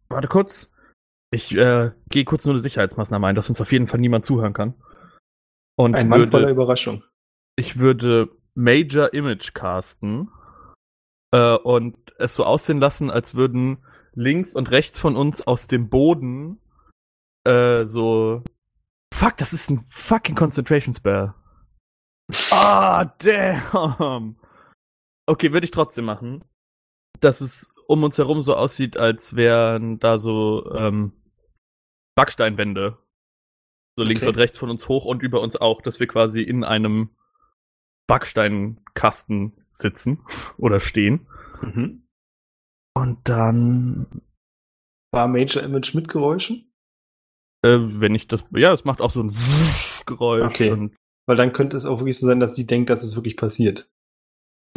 [0.10, 0.70] warte kurz.
[1.32, 4.54] Ich äh, gehe kurz nur eine Sicherheitsmaßnahme ein, dass uns auf jeden Fall niemand zuhören
[4.54, 4.76] kann.
[5.76, 7.04] Und Ein Mann voller Überraschung.
[7.56, 10.30] ich würde Major Image casten
[11.32, 13.84] äh, und es so aussehen lassen, als würden
[14.14, 16.60] links und rechts von uns aus dem Boden
[17.46, 18.44] äh, so.
[19.12, 21.34] Fuck, das ist ein fucking Concentration Spell.
[22.52, 24.36] Ah, damn.
[25.26, 26.44] Okay, würde ich trotzdem machen.
[27.20, 31.14] Dass es um uns herum so aussieht, als wären da so ähm,
[32.16, 32.98] Backsteinwände.
[33.96, 34.30] So links Okay.
[34.30, 37.10] und rechts von uns hoch und über uns auch, dass wir quasi in einem
[38.08, 40.26] Backsteinkasten sitzen
[40.58, 41.28] oder stehen.
[41.62, 42.08] Mhm.
[42.96, 44.22] Und dann,
[45.12, 46.70] War Major Image mit Geräuschen?
[47.66, 49.36] äh, wenn ich das, ja, es macht auch so ein
[50.06, 50.44] Geräusch.
[50.54, 50.72] Okay.
[50.72, 50.96] Und,
[51.28, 53.90] Weil dann könnte es auch wirklich so sein, dass sie denkt, dass es wirklich passiert.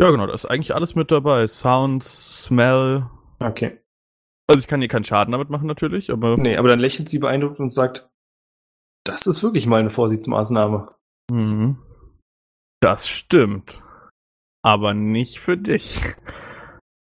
[0.00, 1.46] Ja, genau, da ist eigentlich alles mit dabei.
[1.46, 3.08] Sound, Smell.
[3.38, 3.80] Okay.
[4.48, 7.18] Also ich kann hier keinen Schaden damit machen natürlich, aber Nee, aber dann lächelt sie
[7.18, 8.08] beeindruckt und sagt,
[9.04, 10.94] das ist wirklich mal eine Vorsichtsmaßnahme.
[11.30, 11.78] Mhm.
[12.80, 13.82] Das stimmt.
[14.62, 16.00] Aber nicht für dich.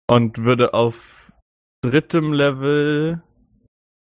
[0.08, 1.32] Und würde auf
[1.82, 3.22] drittem Level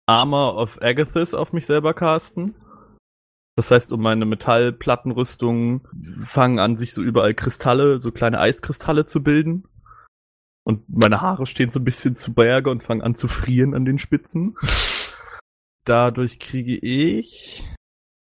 [0.06, 2.54] Armor of Agathis auf mich selber casten.
[3.60, 5.86] Das heißt, um meine Metallplattenrüstung
[6.24, 9.68] fangen an, sich so überall Kristalle, so kleine Eiskristalle zu bilden.
[10.64, 13.84] Und meine Haare stehen so ein bisschen zu Berge und fangen an zu frieren an
[13.84, 14.56] den Spitzen.
[15.84, 17.62] Dadurch kriege ich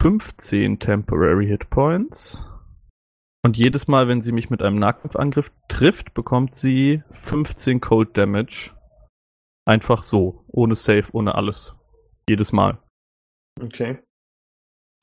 [0.02, 2.50] 15 Temporary Hit Points.
[3.44, 8.72] Und jedes Mal, wenn sie mich mit einem Nahkampfangriff trifft, bekommt sie 15 Cold Damage.
[9.64, 10.44] Einfach so.
[10.48, 11.72] Ohne Save, ohne alles.
[12.28, 12.82] Jedes Mal.
[13.60, 14.00] Okay.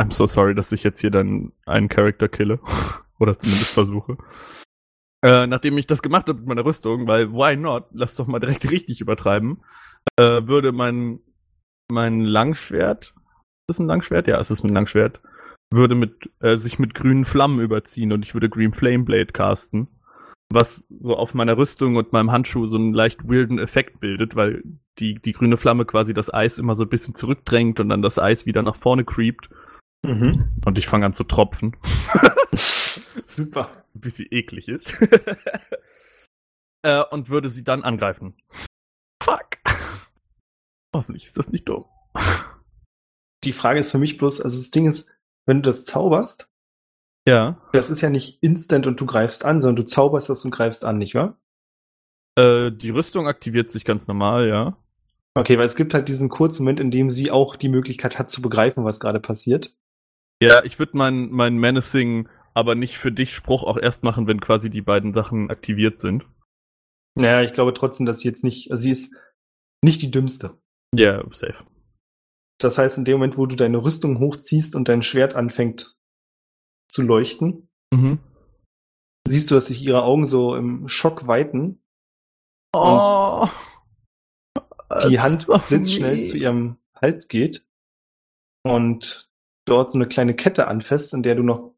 [0.01, 2.59] I'm so sorry, dass ich jetzt hier dann einen Charakter kille.
[3.19, 4.17] Oder zumindest versuche.
[5.23, 7.87] Äh, nachdem ich das gemacht habe mit meiner Rüstung, weil why not?
[7.91, 9.63] Lass doch mal direkt richtig übertreiben.
[10.15, 11.19] Äh, würde mein,
[11.91, 13.15] mein Langschwert,
[13.69, 14.27] ist das ein Langschwert?
[14.27, 15.21] Ja, es ist ein Langschwert.
[15.71, 19.87] Würde mit, äh, sich mit grünen Flammen überziehen und ich würde Green Flame Blade casten.
[20.49, 24.63] Was so auf meiner Rüstung und meinem Handschuh so einen leicht weirden Effekt bildet, weil
[24.99, 28.17] die, die grüne Flamme quasi das Eis immer so ein bisschen zurückdrängt und dann das
[28.17, 29.49] Eis wieder nach vorne creept.
[30.05, 30.51] Mhm.
[30.65, 31.75] Und ich fange an zu tropfen.
[33.23, 33.83] Super.
[33.95, 34.95] Ein bisschen eklig ist.
[36.83, 38.35] äh, und würde sie dann angreifen.
[39.21, 39.57] Fuck.
[40.95, 41.85] Hoffentlich ist das nicht dumm.
[43.43, 45.09] Die Frage ist für mich bloß, also das Ding ist,
[45.45, 46.49] wenn du das zauberst,
[47.27, 47.61] Ja.
[47.73, 50.83] das ist ja nicht instant und du greifst an, sondern du zauberst das und greifst
[50.85, 51.39] an, nicht wahr?
[52.37, 54.77] Äh, die Rüstung aktiviert sich ganz normal, ja.
[55.35, 58.29] Okay, weil es gibt halt diesen kurzen Moment, in dem sie auch die Möglichkeit hat
[58.29, 59.75] zu begreifen, was gerade passiert.
[60.41, 64.39] Ja, ich würde meinen mein Menacing, aber nicht für dich Spruch auch erst machen, wenn
[64.39, 66.25] quasi die beiden Sachen aktiviert sind.
[67.15, 69.13] Naja, ich glaube trotzdem, dass sie jetzt nicht, also sie ist
[69.83, 70.61] nicht die dümmste.
[70.93, 71.65] Ja, safe.
[72.59, 75.95] Das heißt, in dem Moment, wo du deine Rüstung hochziehst und dein Schwert anfängt
[76.89, 78.19] zu leuchten, Mhm.
[79.27, 81.81] siehst du, dass sich ihre Augen so im Schock weiten.
[82.73, 83.47] Oh.
[85.09, 87.65] Die Hand blitzschnell zu ihrem Hals geht
[88.63, 89.26] und
[89.67, 91.73] dort so eine kleine Kette anfasst, in der du noch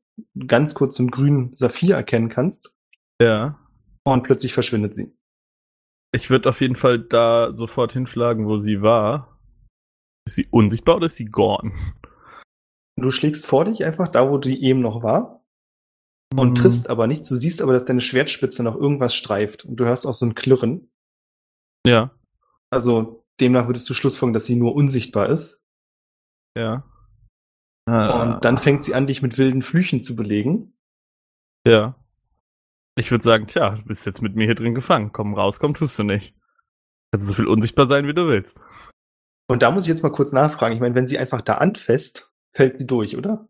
[0.48, 2.76] ganz kurz so einen grünen Saphir erkennen kannst.
[3.22, 3.60] Ja.
[4.04, 5.16] Und plötzlich verschwindet sie.
[6.14, 9.40] Ich würde auf jeden Fall da sofort hinschlagen, wo sie war.
[10.26, 11.72] Ist sie unsichtbar oder ist sie gone?
[13.00, 15.46] Du schlägst vor dich einfach da, wo die eben noch war
[16.36, 16.56] und Hm.
[16.56, 17.30] triffst aber nichts.
[17.30, 20.36] Du siehst aber, dass deine Schwertspitze noch irgendwas streift und du hörst auch so ein
[20.36, 20.92] Klirren.
[21.86, 22.12] Ja,
[22.72, 25.64] Also demnach würdest du schlussfolgern, dass sie nur unsichtbar ist.
[26.58, 26.84] ja.
[27.90, 30.74] Ah, Und dann fängt sie an, dich mit wilden Flüchen zu belegen.
[31.66, 31.96] Ja.
[32.96, 35.12] Ich würde sagen, tja, du bist jetzt mit mir hier drin gefangen.
[35.12, 36.36] Komm raus, komm, tust du nicht.
[37.12, 38.60] Kannst so viel unsichtbar sein, wie du willst.
[39.50, 40.76] Und da muss ich jetzt mal kurz nachfragen.
[40.76, 43.48] Ich meine, wenn sie einfach da anfasst, fällt sie durch, oder?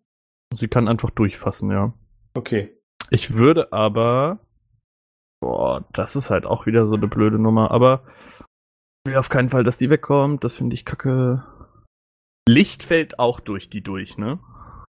[0.56, 1.94] Sie kann einfach durchfassen, ja.
[2.34, 2.78] Okay.
[3.10, 4.40] Ich würde aber.
[5.42, 8.04] Boah, das ist halt auch wieder so eine blöde Nummer, aber
[9.06, 10.44] ich will auf keinen Fall, dass die wegkommt.
[10.44, 11.44] Das finde ich kacke.
[12.50, 14.39] Licht fällt auch durch die durch, ne?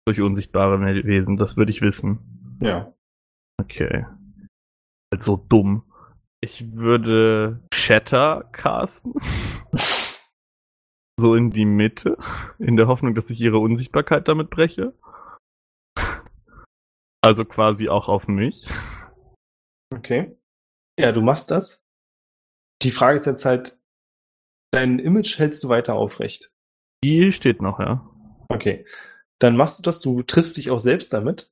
[0.05, 2.57] Durch unsichtbare Wesen, das würde ich wissen.
[2.61, 2.93] Ja.
[3.59, 4.05] Okay.
[5.13, 5.83] halt so dumm.
[6.39, 9.13] Ich würde Shatter casten.
[11.19, 12.17] so in die Mitte,
[12.57, 14.97] in der Hoffnung, dass ich ihre Unsichtbarkeit damit breche.
[17.21, 18.65] Also quasi auch auf mich.
[19.93, 20.37] Okay.
[20.97, 21.85] Ja, du machst das.
[22.81, 23.77] Die Frage ist jetzt halt,
[24.71, 26.50] dein Image hältst du weiter aufrecht.
[27.03, 28.07] Die steht noch, ja.
[28.49, 28.85] Okay.
[29.39, 31.51] Dann machst du das, du triffst dich auch selbst damit.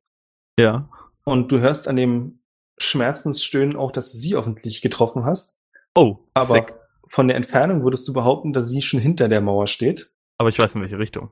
[0.60, 0.89] Ja.
[1.26, 2.41] Und du hörst an dem
[2.80, 5.60] Schmerzensstöhnen auch, dass du sie offentlich getroffen hast.
[5.95, 6.74] Oh, Aber sick.
[7.08, 10.14] von der Entfernung würdest du behaupten, dass sie schon hinter der Mauer steht.
[10.38, 11.32] Aber ich weiß in welche Richtung.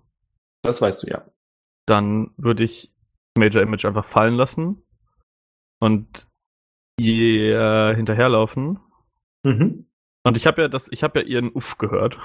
[0.64, 1.26] Das weißt du ja.
[1.86, 2.92] Dann würde ich
[3.38, 4.84] Major Image einfach fallen lassen
[5.80, 6.28] und
[7.00, 8.80] ihr hinterherlaufen.
[9.44, 9.88] Mhm.
[10.26, 12.18] Und ich habe ja das, ich habe ja ihren Uff gehört.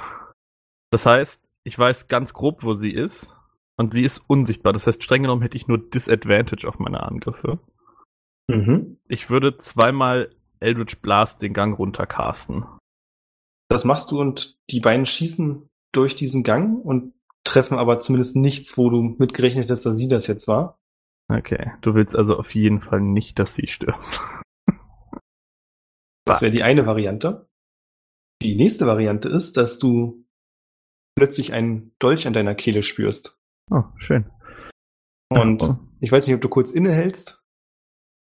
[0.90, 3.36] Das heißt, ich weiß ganz grob, wo sie ist.
[3.76, 4.72] Und sie ist unsichtbar.
[4.72, 7.58] Das heißt, streng genommen hätte ich nur Disadvantage auf meine Angriffe.
[8.48, 8.98] Mhm.
[9.08, 12.64] Ich würde zweimal Eldritch Blast den Gang runtercasten.
[13.68, 18.76] Das machst du und die beiden schießen durch diesen Gang und treffen aber zumindest nichts,
[18.76, 20.78] wo du mitgerechnet hast, dass sie das jetzt war.
[21.28, 24.20] Okay, du willst also auf jeden Fall nicht, dass sie stirbt.
[26.24, 27.48] Das wäre die eine Variante.
[28.42, 30.22] Die nächste Variante ist, dass du
[31.16, 33.38] plötzlich einen Dolch an deiner Kehle spürst.
[33.70, 34.30] Oh, schön.
[35.30, 35.76] Und Oh.
[36.00, 37.42] ich weiß nicht, ob du kurz innehältst,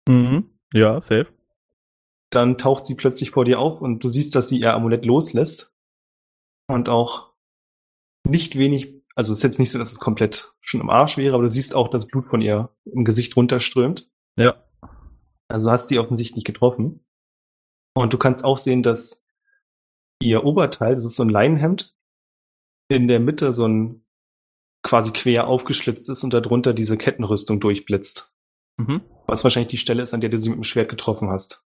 [0.10, 0.50] Mhm.
[0.74, 1.28] Ja, safe.
[2.32, 5.74] dann taucht sie plötzlich vor dir auf und du siehst, dass sie ihr Amulett loslässt.
[6.68, 7.34] Und auch
[8.28, 11.34] nicht wenig, also es ist jetzt nicht so, dass es komplett schon im Arsch wäre,
[11.34, 14.10] aber du siehst auch, dass Blut von ihr im Gesicht runterströmt.
[14.38, 14.64] Ja.
[15.50, 17.06] Also hast sie offensichtlich getroffen.
[17.94, 19.26] Und du kannst auch sehen, dass
[20.22, 21.94] ihr Oberteil, das ist so ein Leinenhemd,
[22.96, 24.06] in der Mitte so ein
[24.84, 28.36] quasi quer aufgeschlitzt ist und darunter diese Kettenrüstung durchblitzt.
[28.78, 29.02] Mhm.
[29.28, 31.66] Was wahrscheinlich die Stelle ist, an der du sie mit dem Schwert getroffen hast.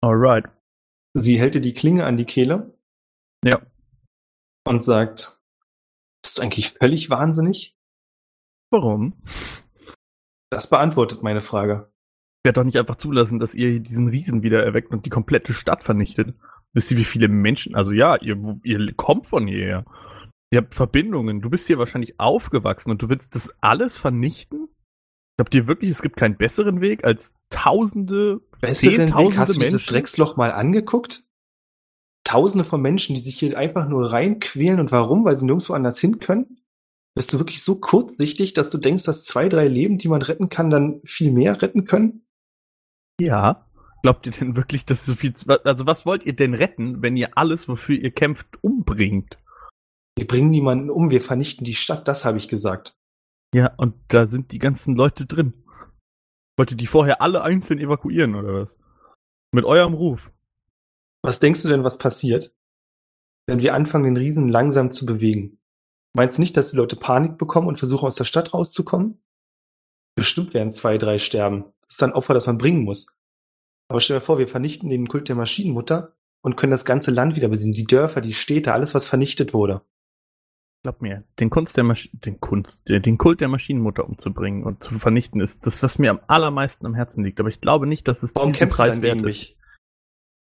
[0.00, 0.46] Alright.
[1.14, 2.78] Sie hält dir die Klinge an die Kehle
[3.44, 3.60] Ja.
[4.64, 5.40] und sagt,
[6.22, 7.76] bist du eigentlich völlig wahnsinnig?
[8.70, 9.14] Warum?
[10.50, 11.92] Das beantwortet meine Frage.
[12.44, 15.52] Ich werde doch nicht einfach zulassen, dass ihr diesen Riesen wieder erweckt und die komplette
[15.54, 16.34] Stadt vernichtet.
[16.72, 19.84] Wisst ihr, wie viele Menschen, also ja, ihr, ihr kommt von hierher.
[20.52, 21.40] Ihr habt Verbindungen.
[21.40, 24.68] Du bist hier wahrscheinlich aufgewachsen und du willst das alles vernichten?
[25.38, 29.60] Glaubt ihr wirklich, es gibt keinen besseren Weg als tausende, Besseren Weg, zehntausende hast du
[29.60, 29.94] dieses Menschen?
[29.94, 31.24] Drecksloch mal angeguckt?
[32.24, 35.24] Tausende von Menschen, die sich hier einfach nur reinquälen und warum?
[35.24, 36.60] Weil sie nirgendwo anders hin können?
[37.14, 40.50] Bist du wirklich so kurzsichtig, dass du denkst, dass zwei, drei Leben, die man retten
[40.50, 42.26] kann, dann viel mehr retten können?
[43.18, 43.66] Ja.
[44.02, 45.32] Glaubt ihr denn wirklich, dass so viel,
[45.64, 49.38] also was wollt ihr denn retten, wenn ihr alles, wofür ihr kämpft, umbringt?
[50.16, 52.96] Wir bringen niemanden um, wir vernichten die Stadt, das habe ich gesagt.
[53.54, 55.54] Ja, und da sind die ganzen Leute drin.
[56.58, 58.76] Wollt ihr die vorher alle einzeln evakuieren oder was?
[59.52, 60.30] Mit eurem Ruf.
[61.22, 62.54] Was denkst du denn, was passiert,
[63.46, 65.58] wenn wir anfangen, den Riesen langsam zu bewegen?
[66.14, 69.22] Meinst du nicht, dass die Leute Panik bekommen und versuchen, aus der Stadt rauszukommen?
[70.14, 71.64] Bestimmt werden zwei, drei sterben.
[71.86, 73.06] Das ist ein Opfer, das man bringen muss.
[73.88, 77.36] Aber stell dir vor, wir vernichten den Kult der Maschinenmutter und können das ganze Land
[77.36, 77.72] wieder besiegen.
[77.72, 79.82] Die Dörfer, die Städte, alles, was vernichtet wurde.
[80.82, 84.82] Glaub mir, den Kunst der Masch den Kunst, äh, den Kult der Maschinenmutter umzubringen und
[84.82, 87.38] zu vernichten ist das, was mir am allermeisten am Herzen liegt.
[87.38, 89.24] Aber ich glaube nicht, dass es Warum diesen Preis wert ist.
[89.24, 89.56] mich?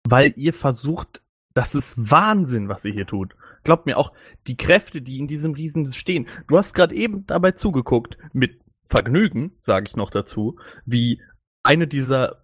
[0.08, 1.22] Weil ihr versucht,
[1.54, 3.34] das ist Wahnsinn, was ihr hier tut.
[3.64, 4.12] Glaubt mir auch,
[4.46, 6.28] die Kräfte, die in diesem Riesen stehen.
[6.46, 11.20] Du hast gerade eben dabei zugeguckt, mit Vergnügen, sage ich noch dazu, wie
[11.64, 12.40] eine dieser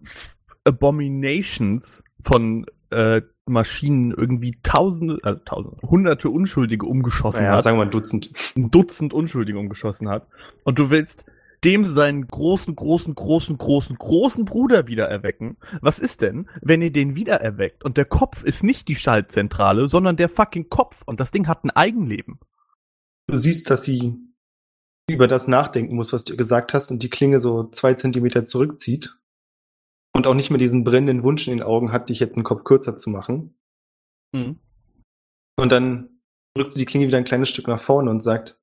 [0.65, 7.83] Abominations von äh, Maschinen irgendwie tausende, also tausende, hunderte Unschuldige umgeschossen Naja, hat sagen wir
[7.83, 8.31] ein Dutzend.
[8.55, 10.27] ein Dutzend Unschuldige umgeschossen hat.
[10.63, 11.25] Und du willst
[11.63, 15.57] dem seinen großen, großen, großen, großen, großen Bruder wieder erwecken.
[15.81, 19.87] Was ist denn, wenn ihr den wieder erweckt und der Kopf ist nicht die Schaltzentrale,
[19.87, 22.39] sondern der fucking Kopf und das Ding hat ein Eigenleben?
[23.27, 24.15] Du siehst, dass sie
[25.09, 29.17] über das nachdenken muss, was du gesagt hast, und die Klinge so zwei Zentimeter zurückzieht.
[30.15, 32.63] Und auch nicht mehr diesen brennenden Wunsch in den Augen hat, dich jetzt einen Kopf
[32.63, 33.59] kürzer zu machen.
[34.31, 34.59] Mhm.
[35.57, 36.21] Und dann
[36.55, 38.57] drückt sie die Klinge wieder ein kleines Stück nach vorne und sagt,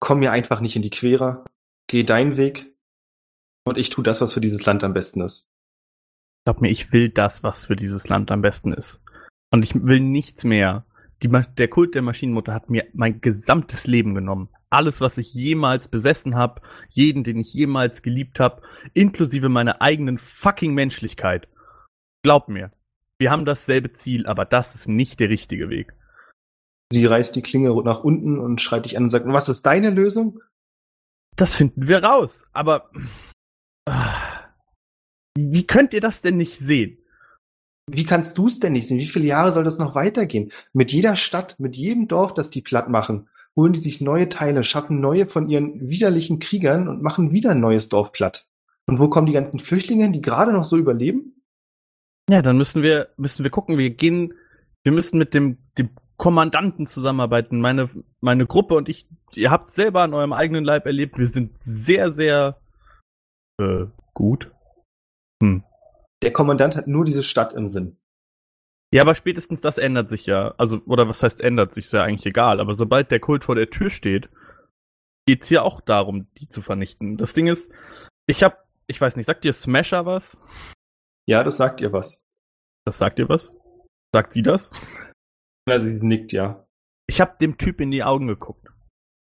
[0.00, 1.44] komm mir einfach nicht in die Quere,
[1.88, 2.72] geh deinen Weg
[3.66, 5.50] und ich tu das, was für dieses Land am besten ist.
[6.44, 9.02] Glaub mir, ich will das, was für dieses Land am besten ist.
[9.50, 10.86] Und ich will nichts mehr.
[11.20, 14.48] Die, der Kult der Maschinenmutter hat mir mein gesamtes Leben genommen.
[14.70, 18.62] Alles, was ich jemals besessen habe, jeden, den ich jemals geliebt habe,
[18.94, 21.48] inklusive meiner eigenen fucking Menschlichkeit.
[22.22, 22.70] Glaub mir,
[23.18, 25.94] wir haben dasselbe Ziel, aber das ist nicht der richtige Weg.
[26.92, 29.90] Sie reißt die Klinge nach unten und schreit dich an und sagt, was ist deine
[29.90, 30.40] Lösung?
[31.36, 32.90] Das finden wir raus, aber.
[35.36, 36.98] Wie könnt ihr das denn nicht sehen?
[37.88, 38.98] Wie kannst du es denn nicht sehen?
[38.98, 40.52] Wie viele Jahre soll das noch weitergehen?
[40.72, 43.29] Mit jeder Stadt, mit jedem Dorf, das die platt machen,
[43.60, 47.60] holen die sich neue Teile, schaffen neue von ihren widerlichen Kriegern und machen wieder ein
[47.60, 48.46] neues Dorf platt.
[48.86, 51.42] Und wo kommen die ganzen Flüchtlinge hin, die gerade noch so überleben?
[52.30, 53.76] Ja, dann müssen wir, müssen wir gucken.
[53.76, 54.32] Wir gehen,
[54.82, 57.60] wir müssen mit dem, dem Kommandanten zusammenarbeiten.
[57.60, 57.88] Meine,
[58.20, 61.18] meine Gruppe und ich, ihr habt es selber an eurem eigenen Leib erlebt.
[61.18, 62.56] Wir sind sehr, sehr
[63.60, 63.84] äh,
[64.14, 64.50] gut.
[65.42, 65.62] Hm.
[66.22, 67.96] Der Kommandant hat nur diese Stadt im Sinn.
[68.92, 70.54] Ja, aber spätestens das ändert sich ja.
[70.58, 72.60] Also, oder was heißt ändert sich, ist ja eigentlich egal.
[72.60, 74.28] Aber sobald der Kult vor der Tür steht,
[75.26, 77.16] geht's hier auch darum, die zu vernichten.
[77.16, 77.72] Das Ding ist,
[78.26, 80.40] ich hab, ich weiß nicht, sagt dir Smasher was?
[81.26, 82.26] Ja, das sagt ihr was.
[82.84, 83.54] Das sagt ihr was?
[84.12, 84.72] Sagt sie das?
[85.66, 86.66] Na, sie nickt, ja.
[87.06, 88.68] Ich hab dem Typ in die Augen geguckt.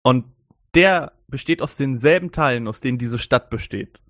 [0.02, 0.34] Und
[0.74, 4.00] der besteht aus denselben Teilen, aus denen diese Stadt besteht.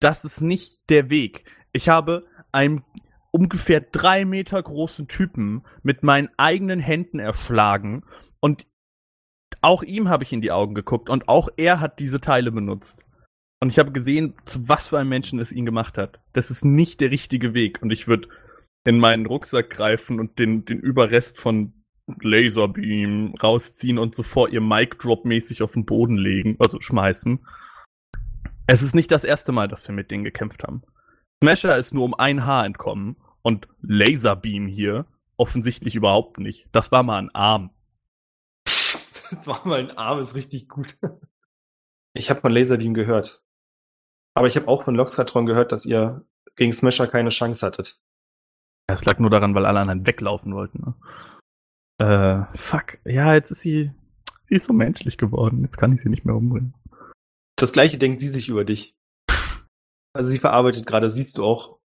[0.00, 1.44] Das ist nicht der Weg.
[1.72, 2.84] Ich habe einem
[3.34, 8.04] ungefähr drei Meter großen Typen mit meinen eigenen Händen erschlagen
[8.40, 8.66] und
[9.60, 13.04] auch ihm habe ich in die Augen geguckt und auch er hat diese Teile benutzt.
[13.60, 16.20] Und ich habe gesehen, zu was für einem Menschen es ihn gemacht hat.
[16.32, 17.80] Das ist nicht der richtige Weg.
[17.80, 18.28] Und ich würde
[18.84, 21.72] in meinen Rucksack greifen und den, den Überrest von
[22.20, 27.46] Laserbeam rausziehen und sofort ihr Mic Drop mäßig auf den Boden legen, also schmeißen.
[28.66, 30.82] Es ist nicht das erste Mal, dass wir mit denen gekämpft haben.
[31.42, 35.06] Smasher ist nur um ein Haar entkommen und Laserbeam hier
[35.36, 36.66] offensichtlich überhaupt nicht.
[36.72, 37.70] Das war mal ein Arm.
[39.30, 40.96] Das war mal ein Arm, ist richtig gut.
[42.16, 43.42] Ich habe von Laserbeam gehört.
[44.34, 46.24] Aber ich habe auch von Loxratron gehört, dass ihr
[46.54, 48.00] gegen Smasher keine Chance hattet.
[48.86, 50.80] Es lag nur daran, weil alle anderen weglaufen wollten.
[50.80, 50.94] Ne?
[51.98, 52.98] Äh, fuck.
[53.04, 53.92] Ja, jetzt ist sie.
[54.42, 55.62] Sie ist so menschlich geworden.
[55.62, 56.72] Jetzt kann ich sie nicht mehr umbringen.
[57.56, 58.94] Das gleiche denkt sie sich über dich.
[60.14, 61.78] Also sie verarbeitet gerade, siehst du auch,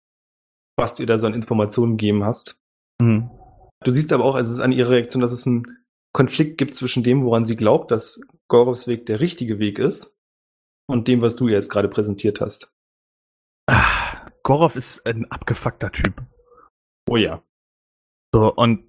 [0.76, 2.58] was du ihr da so an Informationen gegeben hast.
[3.00, 3.30] Mhm.
[3.84, 5.62] Du siehst aber auch, also es ist an ihrer Reaktion, dass es einen
[6.12, 10.18] Konflikt gibt zwischen dem, woran sie glaubt, dass Gorovs Weg der richtige Weg ist,
[10.90, 12.72] und dem, was du ihr jetzt gerade präsentiert hast.
[13.66, 16.22] Ah, Gorov ist ein abgefuckter Typ.
[17.08, 17.42] Oh ja.
[18.34, 18.87] So, und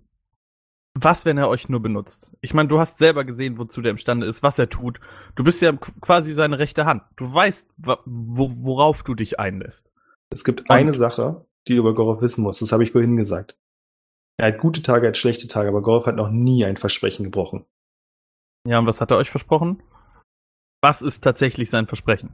[0.93, 2.35] was, wenn er euch nur benutzt?
[2.41, 4.99] Ich meine, du hast selber gesehen, wozu der imstande ist, was er tut.
[5.35, 7.03] Du bist ja quasi seine rechte Hand.
[7.15, 9.91] Du weißt, wo, worauf du dich einlässt.
[10.29, 12.61] Es gibt und eine Sache, die du über Gorov wissen musst.
[12.61, 13.57] Das habe ich vorhin gesagt.
[14.37, 17.23] Er hat gute Tage, er hat schlechte Tage, aber Gorov hat noch nie ein Versprechen
[17.23, 17.65] gebrochen.
[18.67, 19.81] Ja, und was hat er euch versprochen?
[20.81, 22.33] Was ist tatsächlich sein Versprechen?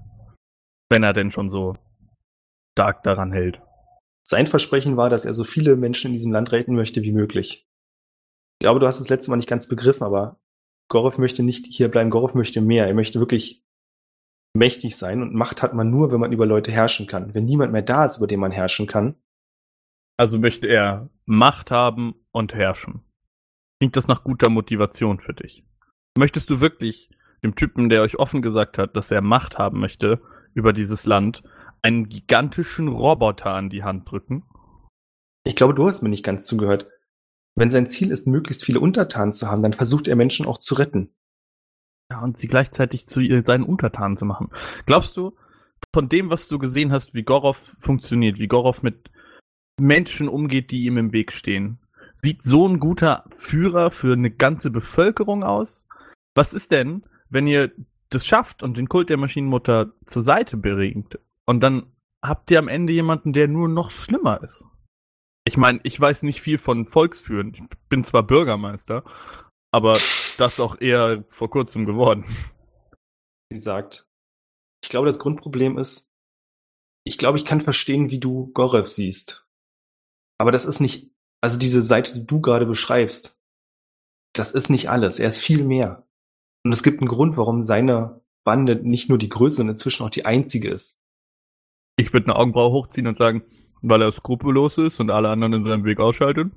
[0.89, 1.75] Wenn er denn schon so
[2.77, 3.61] stark daran hält.
[4.27, 7.67] Sein Versprechen war, dass er so viele Menschen in diesem Land retten möchte wie möglich.
[8.65, 10.39] Ich glaube, du hast es letzte Mal nicht ganz begriffen, aber
[10.89, 12.87] Gorov möchte nicht hier bleiben, Gorov möchte mehr.
[12.87, 13.63] Er möchte wirklich
[14.55, 17.35] mächtig sein und Macht hat man nur, wenn man über Leute herrschen kann.
[17.35, 19.13] Wenn niemand mehr da ist, über den man herrschen kann.
[20.17, 23.03] Also möchte er Macht haben und herrschen.
[23.79, 25.63] Klingt das nach guter Motivation für dich?
[26.17, 27.11] Möchtest du wirklich
[27.43, 30.23] dem Typen, der euch offen gesagt hat, dass er Macht haben möchte
[30.55, 31.43] über dieses Land,
[31.83, 34.43] einen gigantischen Roboter an die Hand drücken?
[35.43, 36.87] Ich glaube, du hast mir nicht ganz zugehört.
[37.55, 40.75] Wenn sein Ziel ist, möglichst viele Untertanen zu haben, dann versucht er Menschen auch zu
[40.75, 41.13] retten.
[42.11, 44.49] Ja, und sie gleichzeitig zu seinen Untertanen zu machen.
[44.85, 45.35] Glaubst du,
[45.93, 49.09] von dem, was du gesehen hast, wie Gorov funktioniert, wie Gorov mit
[49.79, 51.79] Menschen umgeht, die ihm im Weg stehen,
[52.15, 55.87] sieht so ein guter Führer für eine ganze Bevölkerung aus?
[56.35, 57.71] Was ist denn, wenn ihr
[58.09, 61.87] das schafft und den Kult der Maschinenmutter zur Seite bringt und dann
[62.21, 64.65] habt ihr am Ende jemanden, der nur noch schlimmer ist?
[65.45, 67.53] Ich meine, ich weiß nicht viel von Volksführen.
[67.53, 69.03] Ich bin zwar Bürgermeister,
[69.71, 69.93] aber
[70.37, 72.25] das auch eher vor kurzem geworden.
[73.51, 74.07] Sie sagt,
[74.83, 76.11] ich glaube, das Grundproblem ist,
[77.05, 79.47] ich glaube, ich kann verstehen, wie du Gorev siehst.
[80.39, 83.39] Aber das ist nicht, also diese Seite, die du gerade beschreibst,
[84.33, 85.19] das ist nicht alles.
[85.19, 86.07] Er ist viel mehr.
[86.63, 90.09] Und es gibt einen Grund, warum seine Bande nicht nur die größte, sondern inzwischen auch
[90.09, 91.01] die einzige ist.
[91.97, 93.43] Ich würde eine Augenbraue hochziehen und sagen,
[93.81, 96.51] weil er skrupellos ist und alle anderen in seinem Weg ausschaltet.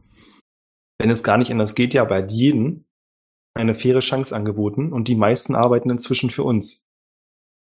[0.99, 2.85] Wenn es gar nicht anders geht, ja, bei jedem
[3.55, 6.87] eine faire Chance angeboten und die meisten arbeiten inzwischen für uns.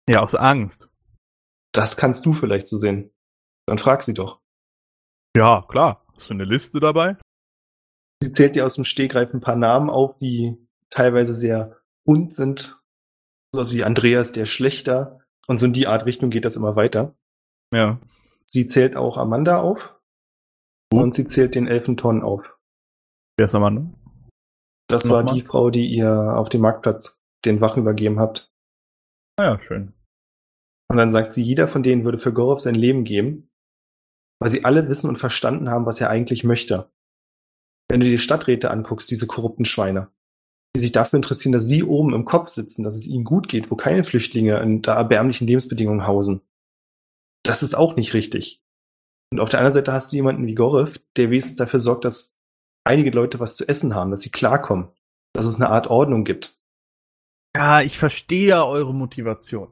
[0.10, 0.89] Ja, aus Angst.
[1.72, 3.12] Das kannst du vielleicht so sehen.
[3.68, 4.39] Dann frag sie doch.
[5.36, 6.06] Ja, klar.
[6.16, 7.18] Hast du eine Liste dabei?
[8.24, 10.56] Sie zählt dir aus dem Stegreif ein paar Namen auf, die
[10.89, 12.82] teilweise sehr bunt sind.
[13.54, 15.20] Sowas wie Andreas der Schlechter.
[15.48, 17.16] Und so in die Art Richtung geht das immer weiter.
[17.74, 18.00] Ja.
[18.50, 20.00] Sie zählt auch Amanda auf.
[20.93, 21.02] Uh.
[21.02, 22.58] Und sie zählt den Elfenton auf.
[23.38, 23.91] Wer ist Amanda?
[24.88, 25.26] Das Nochmal?
[25.26, 28.52] war die Frau, die ihr auf dem Marktplatz den Wachen übergeben habt.
[29.38, 29.93] Ah ja, schön.
[30.89, 33.50] Und dann sagt sie, jeder von denen würde für Gorov sein Leben geben,
[34.39, 36.91] weil sie alle wissen und verstanden haben, was er eigentlich möchte.
[37.89, 40.12] Wenn du die Stadträte anguckst, diese korrupten Schweine,
[40.76, 43.72] die sich dafür interessieren, dass sie oben im Kopf sitzen, dass es ihnen gut geht,
[43.72, 46.41] wo keine Flüchtlinge in da erbärmlichen Lebensbedingungen hausen.
[47.46, 48.64] Das ist auch nicht richtig.
[49.32, 52.39] Und auf der anderen Seite hast du jemanden wie Gorev, der wenigstens dafür sorgt, dass
[52.84, 54.89] einige Leute was zu essen haben, dass sie klarkommen,
[55.34, 56.58] dass es eine Art Ordnung gibt.
[57.56, 59.72] Ja, ich verstehe eure Motivation.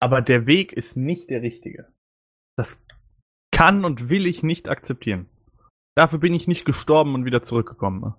[0.00, 1.92] Aber der Weg ist nicht der richtige.
[2.56, 2.84] Das
[3.52, 5.28] kann und will ich nicht akzeptieren.
[5.96, 8.00] Dafür bin ich nicht gestorben und wieder zurückgekommen.
[8.00, 8.14] Ne?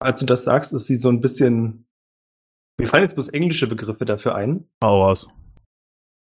[0.00, 1.86] Als du das sagst, ist sie so ein bisschen.
[2.78, 4.68] Mir fallen jetzt bloß englische Begriffe dafür ein.
[4.82, 5.28] Raus.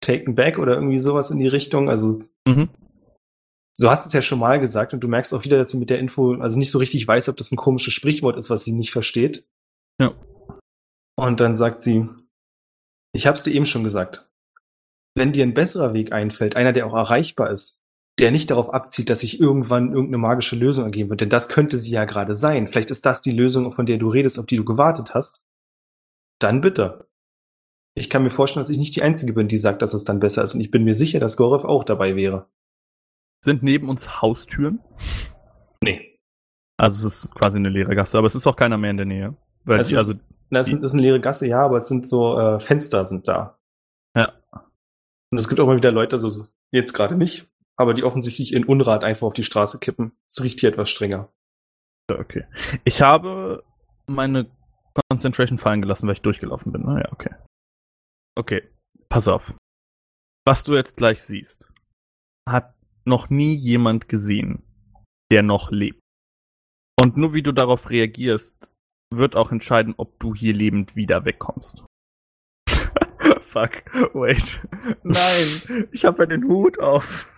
[0.02, 1.88] Taken back oder irgendwie sowas in die Richtung.
[1.88, 2.68] Also, Mhm.
[3.74, 5.78] so hast du es ja schon mal gesagt und du merkst auch wieder, dass sie
[5.78, 8.64] mit der Info, also nicht so richtig weiß, ob das ein komisches Sprichwort ist, was
[8.64, 9.46] sie nicht versteht.
[9.98, 10.14] Ja.
[11.16, 12.06] Und dann sagt sie,
[13.14, 14.28] ich hab's dir eben schon gesagt.
[15.14, 17.80] Wenn dir ein besserer Weg einfällt, einer, der auch erreichbar ist,
[18.18, 21.78] der nicht darauf abzielt, dass sich irgendwann irgendeine magische Lösung ergeben wird, denn das könnte
[21.78, 22.68] sie ja gerade sein.
[22.68, 25.44] Vielleicht ist das die Lösung, von der du redest, auf die du gewartet hast.
[26.38, 27.08] Dann bitte.
[27.94, 30.20] Ich kann mir vorstellen, dass ich nicht die Einzige bin, die sagt, dass es dann
[30.20, 30.54] besser ist.
[30.54, 32.46] Und ich bin mir sicher, dass Gorev auch dabei wäre.
[33.44, 34.80] Sind neben uns Haustüren?
[35.82, 36.18] Nee.
[36.78, 39.06] Also es ist quasi eine leere Gasse, aber es ist auch keiner mehr in der
[39.06, 39.36] Nähe.
[39.64, 40.14] Weil Es die, ist- also,
[40.50, 43.58] Na, es ist, eine leere Gasse, ja, aber es sind so äh, Fenster sind da.
[44.16, 44.32] Ja.
[45.30, 48.52] Und es gibt auch mal wieder Leute, also so- jetzt gerade nicht, aber die offensichtlich
[48.54, 50.12] in Unrat einfach auf die Straße kippen.
[50.26, 51.30] Es riecht hier etwas strenger.
[52.10, 52.44] okay.
[52.84, 53.62] Ich habe
[54.06, 54.50] meine
[55.10, 56.82] Concentration fallen gelassen, weil ich durchgelaufen bin.
[56.82, 57.30] Naja, okay.
[58.34, 58.66] Okay,
[59.10, 59.54] pass auf.
[60.46, 61.70] Was du jetzt gleich siehst,
[62.48, 62.74] hat
[63.04, 64.62] noch nie jemand gesehen,
[65.30, 66.00] der noch lebt.
[67.02, 68.70] Und nur wie du darauf reagierst,
[69.12, 71.84] wird auch entscheiden, ob du hier lebend wieder wegkommst.
[73.40, 74.66] Fuck, wait.
[75.02, 77.28] Nein, ich habe ja den Hut auf.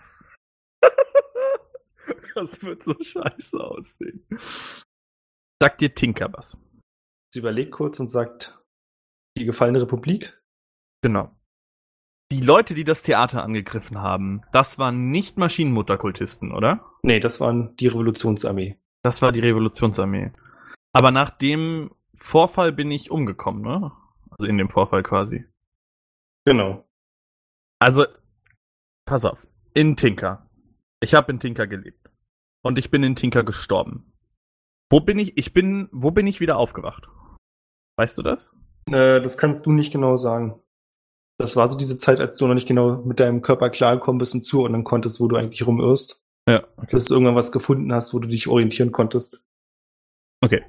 [2.35, 4.25] das wird so scheiße aussehen.
[5.61, 6.57] Sagt dir Tinker was?
[7.33, 8.61] Sie überlegt kurz und sagt,
[9.37, 10.39] die gefallene Republik?
[11.05, 11.29] Genau.
[12.31, 16.83] Die Leute, die das Theater angegriffen haben, das waren nicht Maschinenmutterkultisten, oder?
[17.03, 18.79] Nee, das waren die Revolutionsarmee.
[19.03, 20.31] Das war die Revolutionsarmee.
[20.93, 23.91] Aber nach dem Vorfall bin ich umgekommen, ne?
[24.31, 25.45] Also in dem Vorfall quasi.
[26.43, 26.83] Genau.
[27.77, 28.07] Also,
[29.05, 29.45] pass auf.
[29.75, 30.41] In Tinker.
[31.03, 32.09] Ich habe in Tinker gelebt.
[32.63, 34.11] Und ich bin in Tinker gestorben.
[34.89, 35.37] Wo bin ich?
[35.37, 37.07] Ich bin, wo bin ich wieder aufgewacht?
[37.95, 38.55] Weißt du das?
[38.89, 40.59] Äh, das kannst du nicht genau sagen.
[41.37, 44.33] Das war so diese Zeit, als du noch nicht genau mit deinem Körper klargekommen bist
[44.33, 46.23] und zuordnen konntest, wo du eigentlich rumirrst.
[46.47, 46.91] Ja, okay.
[46.91, 49.45] Bis du irgendwann was gefunden hast, wo du dich orientieren konntest.
[50.41, 50.63] Okay.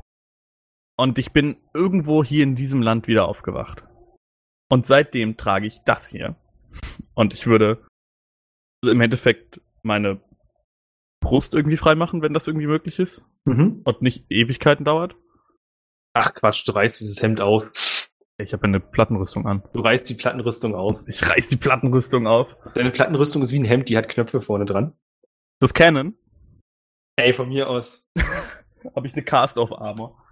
[0.99, 3.85] Und ich bin irgendwo hier in diesem Land wieder aufgewacht.
[4.71, 6.35] Und seitdem trage ich das hier.
[7.14, 7.87] Und ich würde
[8.83, 10.21] im Endeffekt meine
[11.21, 13.25] Brust irgendwie freimachen, wenn das irgendwie möglich ist.
[13.45, 13.83] Mhm.
[13.85, 15.17] Und nicht Ewigkeiten dauert.
[16.14, 17.64] Ach Quatsch, du reißt dieses Hemd auf.
[18.39, 19.62] Ich habe eine Plattenrüstung an.
[19.72, 21.01] Du reißt die Plattenrüstung auf.
[21.07, 22.57] Ich reiß die Plattenrüstung auf.
[22.74, 24.93] Deine Plattenrüstung ist wie ein Hemd, die hat Knöpfe vorne dran.
[25.59, 26.14] Das Canon
[27.18, 28.07] Ey, von mir aus.
[28.95, 30.22] habe ich eine Cast-Off-Armor.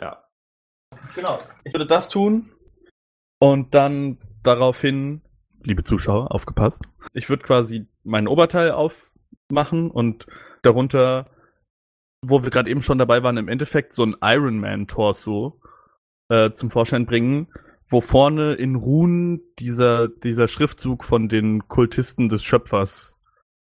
[0.00, 0.24] Ja.
[1.14, 1.38] Genau.
[1.64, 2.52] Ich würde das tun
[3.38, 5.22] und dann daraufhin,
[5.62, 6.82] liebe Zuschauer, aufgepasst.
[7.12, 10.26] Ich würde quasi mein Oberteil aufmachen und
[10.62, 11.30] darunter,
[12.24, 15.60] wo wir gerade eben schon dabei waren, im Endeffekt so ein Iron Man-Torso
[16.28, 17.48] äh, zum Vorschein bringen,
[17.88, 23.18] wo vorne in Runen dieser, dieser Schriftzug von den Kultisten des Schöpfers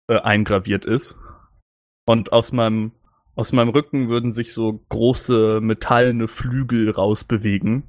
[0.09, 1.17] äh, eingraviert ist.
[2.07, 2.93] Und aus meinem
[3.37, 7.85] aus meinem Rücken würden sich so große metallene Flügel rausbewegen,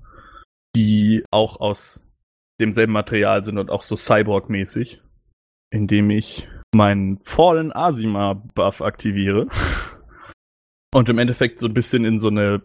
[0.76, 2.05] die auch aus
[2.60, 5.01] demselben Material sind und auch so Cyborg-mäßig,
[5.70, 9.47] indem ich meinen Fallen Asima Buff aktiviere
[10.93, 12.62] und im Endeffekt so ein bisschen in so eine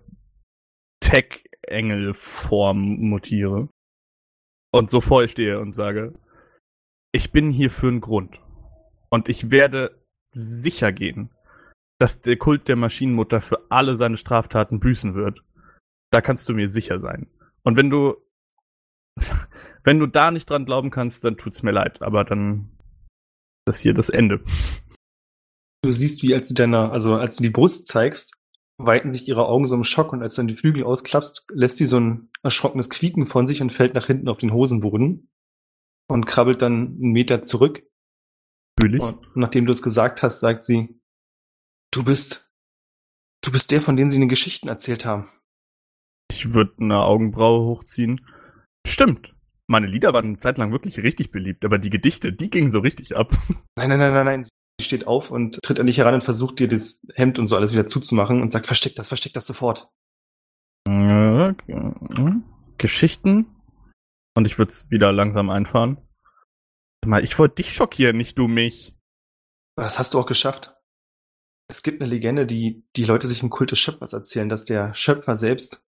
[1.72, 3.68] Tech-Engel-Form mutiere
[4.72, 6.14] und so vor ihr stehe und sage,
[7.12, 8.38] ich bin hier für einen Grund
[9.10, 9.98] und ich werde
[10.34, 11.30] sicher gehen,
[11.98, 15.42] dass der Kult der Maschinenmutter für alle seine Straftaten büßen wird.
[16.10, 17.28] Da kannst du mir sicher sein.
[17.64, 18.16] Und wenn du,
[19.84, 22.02] wenn du da nicht dran glauben kannst, dann tut's mir leid.
[22.02, 24.42] Aber dann ist das hier das Ende.
[25.84, 28.41] Du siehst, wie als du deiner, also als du die Brust zeigst,
[28.86, 31.76] weiten sich ihre Augen so im Schock und als du dann die Flügel ausklappst, lässt
[31.76, 35.30] sie so ein erschrockenes Quieken von sich und fällt nach hinten auf den Hosenboden
[36.08, 37.82] und krabbelt dann einen Meter zurück.
[38.78, 39.02] Natürlich.
[39.02, 41.00] Und nachdem du es gesagt hast, sagt sie,
[41.92, 42.52] du bist,
[43.44, 45.28] du bist der, von dem sie in den Geschichten erzählt haben.
[46.30, 48.26] Ich würde eine Augenbraue hochziehen.
[48.86, 49.34] Stimmt.
[49.68, 52.80] Meine Lieder waren eine Zeit lang wirklich richtig beliebt, aber die Gedichte, die gingen so
[52.80, 53.30] richtig ab.
[53.76, 54.48] Nein, nein, nein, nein, nein.
[54.82, 57.72] Steht auf und tritt an dich heran und versucht dir das Hemd und so alles
[57.72, 59.88] wieder zuzumachen und sagt, versteck das, versteck das sofort.
[62.78, 63.46] Geschichten.
[64.34, 65.98] Und ich würde es wieder langsam einfahren.
[67.04, 68.94] Mal, ich wollte dich schockieren, nicht du mich.
[69.76, 70.74] Das hast du auch geschafft.
[71.68, 74.94] Es gibt eine Legende, die die Leute sich im Kult des Schöpfers erzählen, dass der
[74.94, 75.84] Schöpfer selbst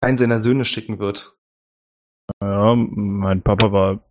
[0.00, 1.36] einen seiner Söhne schicken wird.
[2.40, 4.10] Ja, mein Papa war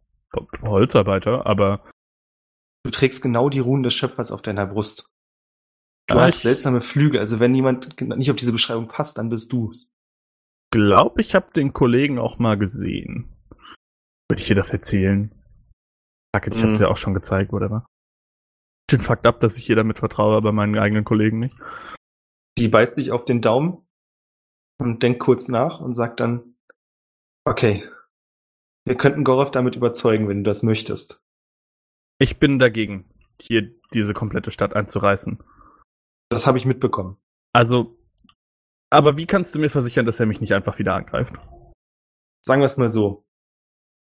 [0.62, 1.84] Holzarbeiter, aber
[2.84, 5.08] Du trägst genau die Ruhen des Schöpfers auf deiner Brust.
[6.08, 9.52] Du Ja, hast seltsame Flügel, also wenn jemand nicht auf diese Beschreibung passt, dann bist
[9.54, 9.72] du
[10.72, 13.30] glaube, ich habe den Kollegen auch mal gesehen.
[14.30, 15.32] Würde ich dir das erzählen?
[16.36, 16.84] It, ich habe es Mhm.
[16.84, 17.84] ja auch schon gezeigt, oder was?
[18.90, 21.56] Den Fakt ab, dass ich hier damit vertraue, aber meinen eigenen Kollegen nicht.
[22.58, 23.86] Die beißt dich auf den Daumen
[24.80, 26.56] und denkt kurz nach und sagt dann,
[27.46, 27.88] okay,
[28.86, 31.22] wir könnten Gorov damit überzeugen, wenn du das möchtest.
[32.22, 33.10] Ich bin dagegen,
[33.42, 35.44] hier diese komplette Stadt einzureißen.
[36.30, 37.18] Das habe ich mitbekommen.
[37.52, 37.98] Also,
[38.92, 41.34] aber wie kannst du mir versichern, dass er mich nicht einfach wieder angreift?
[42.46, 43.26] Sagen wir es mal so.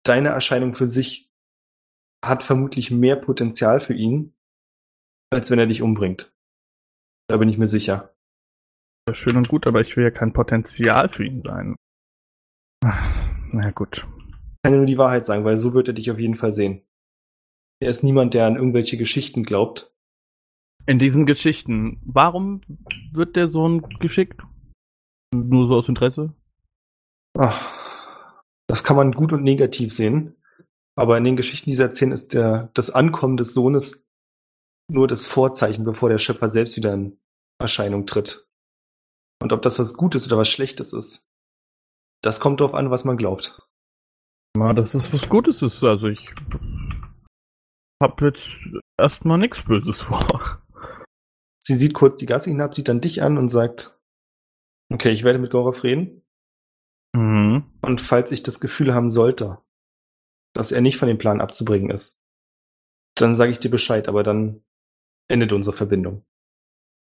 [0.03, 1.31] Deine Erscheinung für sich
[2.23, 4.35] hat vermutlich mehr Potenzial für ihn,
[5.31, 6.31] als wenn er dich umbringt.
[7.27, 8.15] Da bin ich mir sicher.
[9.13, 11.75] Schön und gut, aber ich will ja kein Potenzial für ihn sein.
[13.51, 13.97] Na gut.
[13.97, 16.53] Ich kann dir nur die Wahrheit sagen, weil so wird er dich auf jeden Fall
[16.53, 16.83] sehen.
[17.85, 19.93] Er ist niemand, der an irgendwelche Geschichten glaubt.
[20.87, 22.61] In diesen Geschichten, warum
[23.11, 24.41] wird der Sohn geschickt?
[25.31, 26.33] Nur so aus Interesse?
[27.37, 30.35] Ach, das kann man gut und negativ sehen.
[30.95, 34.07] Aber in den Geschichten, die sie erzählen, ist der, das Ankommen des Sohnes
[34.91, 37.19] nur das Vorzeichen, bevor der Schöpfer selbst wieder in
[37.59, 38.47] Erscheinung tritt.
[39.43, 41.29] Und ob das was Gutes oder was Schlechtes ist,
[42.23, 43.61] das kommt darauf an, was man glaubt.
[44.57, 45.83] Na, dass es was Gutes ist.
[45.83, 46.33] Also ich
[48.01, 48.67] hab jetzt
[48.99, 50.61] erstmal nichts Böses vor.
[51.59, 53.99] Sie sieht kurz die Gasse hinab, sieht dann dich an und sagt,
[54.93, 56.21] okay, ich werde mit Gorov reden.
[57.15, 57.63] Mhm.
[57.81, 59.59] Und falls ich das Gefühl haben sollte,
[60.53, 62.21] dass er nicht von dem Plan abzubringen ist,
[63.15, 64.63] dann sage ich dir Bescheid, aber dann
[65.27, 66.25] endet unsere Verbindung.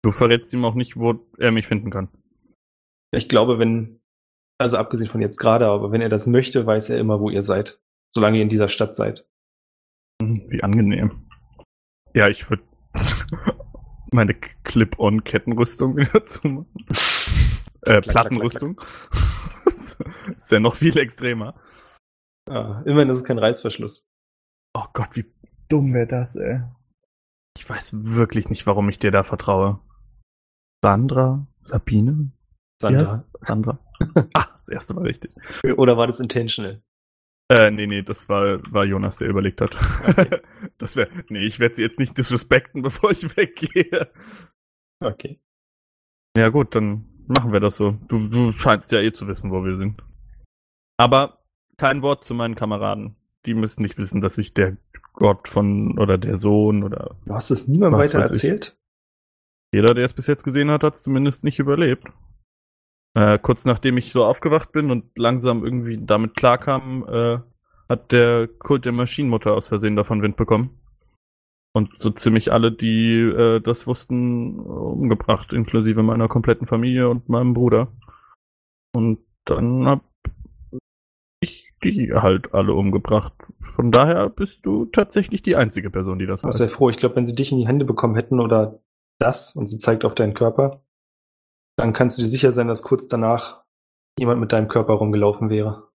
[0.02, 2.08] Du verrätst ihm auch nicht, wo er mich finden kann.
[3.12, 4.00] Ich glaube, wenn,
[4.58, 7.42] also abgesehen von jetzt gerade, aber wenn er das möchte, weiß er immer, wo ihr
[7.42, 7.80] seid,
[8.12, 9.26] solange ihr in dieser Stadt seid.
[10.22, 11.26] Hm, Wie angenehm.
[12.14, 12.62] Ja, ich würde
[14.12, 16.66] meine Clip-on-Kettenrüstung wieder zumachen.
[17.82, 18.80] Äh, Plattenrüstung.
[19.66, 21.54] ist ja noch viel extremer.
[22.48, 24.06] Ah, immerhin ist es kein Reißverschluss.
[24.74, 25.26] Oh Gott, wie
[25.68, 26.62] dumm wäre das, ey.
[27.58, 29.80] Ich weiß wirklich nicht, warum ich dir da vertraue.
[30.84, 31.46] Sandra?
[31.60, 32.30] Sabine?
[32.80, 33.00] Sandra.
[33.00, 33.78] Yes, Sandra.
[34.34, 35.32] ah, das erste Mal richtig.
[35.76, 36.82] Oder war das intentional?
[37.48, 39.76] Äh, nee, nee, das war, war Jonas, der überlegt hat.
[40.78, 44.10] das wäre, nee, ich werde sie jetzt nicht disrespekten, bevor ich weggehe.
[45.00, 45.40] Okay.
[46.36, 47.92] Ja gut, dann machen wir das so.
[48.08, 50.02] Du, du scheinst ja eh zu wissen, wo wir sind.
[50.98, 51.38] Aber
[51.76, 53.16] kein Wort zu meinen Kameraden.
[53.44, 54.76] Die müssen nicht wissen, dass ich der
[55.12, 58.44] Gott von oder der Sohn oder Du hast es niemandem weiter weiß ich.
[58.44, 58.76] erzählt?
[59.72, 62.08] jeder, der es bis jetzt gesehen hat, hat es zumindest nicht überlebt.
[63.16, 67.38] Äh, kurz nachdem ich so aufgewacht bin und langsam irgendwie damit klarkam, äh,
[67.88, 70.78] hat der Kult der Maschinenmutter aus Versehen davon Wind bekommen.
[71.72, 77.54] Und so ziemlich alle, die äh, das wussten, umgebracht, inklusive meiner kompletten Familie und meinem
[77.54, 77.88] Bruder.
[78.94, 80.04] Und dann hab
[81.40, 83.32] ich die halt alle umgebracht.
[83.76, 86.90] Von daher bist du tatsächlich die einzige Person, die das Ich bin sehr froh.
[86.90, 88.82] Ich glaube, wenn sie dich in die Hände bekommen hätten oder
[89.18, 90.82] das und sie zeigt auf deinen Körper,
[91.76, 93.64] dann kannst du dir sicher sein, dass kurz danach
[94.18, 95.90] jemand mit deinem Körper rumgelaufen wäre.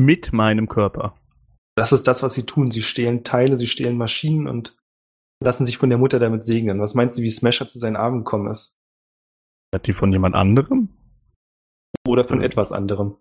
[0.00, 1.18] Mit meinem Körper.
[1.76, 2.70] Das ist das, was sie tun.
[2.70, 4.76] Sie stehlen Teile, sie stehlen Maschinen und
[5.42, 6.80] lassen sich von der Mutter damit segnen.
[6.80, 8.78] Was meinst du, wie Smasher zu seinen Armen gekommen ist?
[9.74, 10.88] Hat die von jemand anderem?
[12.06, 13.16] Oder von etwas anderem?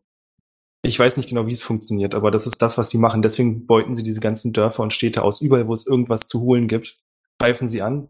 [0.83, 3.21] Ich weiß nicht genau, wie es funktioniert, aber das ist das, was sie machen.
[3.21, 5.41] Deswegen beuten sie diese ganzen Dörfer und Städte aus.
[5.41, 6.99] Überall, wo es irgendwas zu holen gibt,
[7.39, 8.09] greifen sie an,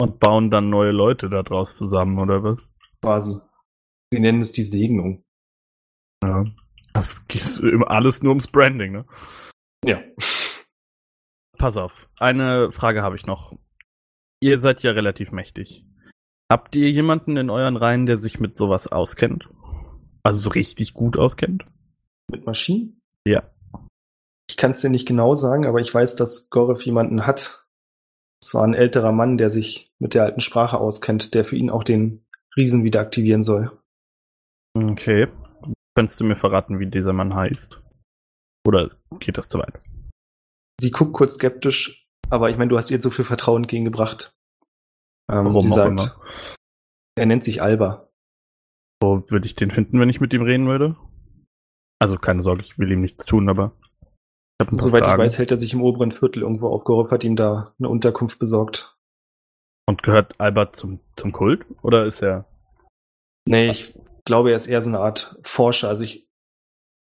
[0.00, 2.70] Und bauen dann neue Leute da draus zusammen, oder was?
[3.02, 3.38] Quasi.
[4.12, 5.24] Sie nennen es die Segnung.
[6.22, 6.44] Ja.
[6.92, 9.06] Das geht immer alles nur ums Branding, ne?
[9.84, 10.02] Ja.
[11.58, 13.52] Pass auf, eine Frage habe ich noch.
[14.40, 15.84] Ihr seid ja relativ mächtig.
[16.50, 19.48] Habt ihr jemanden in euren Reihen, der sich mit sowas auskennt?
[20.22, 21.64] Also so richtig gut auskennt?
[22.30, 23.00] Mit Maschinen?
[23.26, 23.50] Ja.
[24.48, 27.66] Ich kann es dir nicht genau sagen, aber ich weiß, dass Gorev jemanden hat.
[28.42, 31.70] Es war ein älterer Mann, der sich mit der alten Sprache auskennt, der für ihn
[31.70, 32.25] auch den
[32.56, 33.70] Riesen wieder aktivieren soll.
[34.76, 35.28] Okay.
[35.94, 37.80] Könntest du mir verraten, wie dieser Mann heißt?
[38.66, 39.80] Oder geht das zu weit?
[40.80, 42.06] Sie guckt kurz skeptisch.
[42.28, 44.34] Aber ich meine, du hast ihr so viel Vertrauen entgegengebracht.
[45.30, 46.20] Ähm, Warum sie auch sagt, immer.
[47.16, 48.10] er nennt sich Alba.
[49.00, 50.96] Wo würde ich den finden, wenn ich mit ihm reden würde?
[51.98, 54.10] Also keine Sorge, ich will ihm nichts tun, aber ich
[54.60, 55.22] habe ein paar Soweit ich Fragen.
[55.22, 58.95] weiß, hält er sich im oberen Viertel irgendwo aufgehoben, hat ihm da eine Unterkunft besorgt.
[59.88, 61.64] Und gehört Albert zum, zum Kult?
[61.82, 62.44] Oder ist er.
[63.48, 65.88] Nee, ich glaube, er ist eher so eine Art Forscher.
[65.88, 66.28] Also ich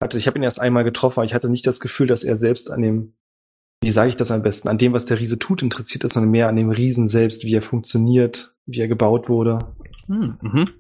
[0.02, 2.38] hatte, ich habe ihn erst einmal getroffen, aber ich hatte nicht das Gefühl, dass er
[2.38, 3.18] selbst an dem,
[3.84, 6.32] wie sage ich das am besten, an dem, was der Riese tut, interessiert ist, sondern
[6.32, 9.60] mehr an dem Riesen selbst, wie er funktioniert, wie er gebaut wurde.
[10.08, 10.74] Hm, mhm.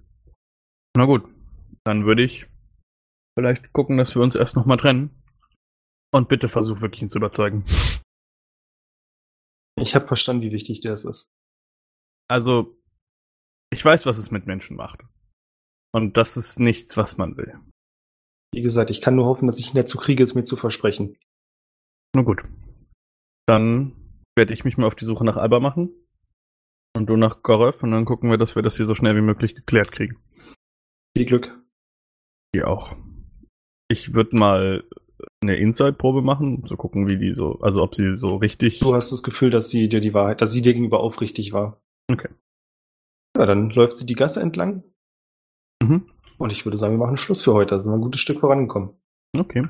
[0.96, 1.24] Na gut,
[1.84, 2.48] dann würde ich
[3.38, 5.10] vielleicht gucken, dass wir uns erst nochmal trennen.
[6.12, 7.64] Und bitte versuch wirklich ihn zu überzeugen.
[9.80, 11.30] Ich habe verstanden, wie wichtig dir das ist.
[12.30, 12.78] Also,
[13.72, 15.02] ich weiß, was es mit Menschen macht.
[15.92, 17.60] Und das ist nichts, was man will.
[18.54, 21.18] Wie gesagt, ich kann nur hoffen, dass ich ihn dazu kriege, es mir zu versprechen.
[22.16, 22.44] Na gut.
[23.48, 23.96] Dann
[24.38, 25.90] werde ich mich mal auf die Suche nach Alba machen.
[26.96, 27.84] Und du nach Gorev.
[27.84, 30.18] Und dann gucken wir, dass wir das hier so schnell wie möglich geklärt kriegen.
[31.18, 31.60] Viel Glück.
[32.54, 32.96] Die auch.
[33.90, 34.88] Ich würde mal
[35.42, 38.80] eine Inside-Probe machen, so gucken, wie die so, also ob sie so richtig.
[38.80, 41.82] Du hast das Gefühl, dass sie dir die Wahrheit, dass sie dir gegenüber aufrichtig war.
[42.12, 42.30] Okay.
[43.38, 44.84] Ja, dann läuft sie die Gasse entlang
[45.82, 46.10] Mhm.
[46.38, 47.76] und ich würde sagen, wir machen Schluss für heute.
[47.76, 48.90] Da sind wir ein gutes Stück vorangekommen.
[49.38, 49.68] Okay.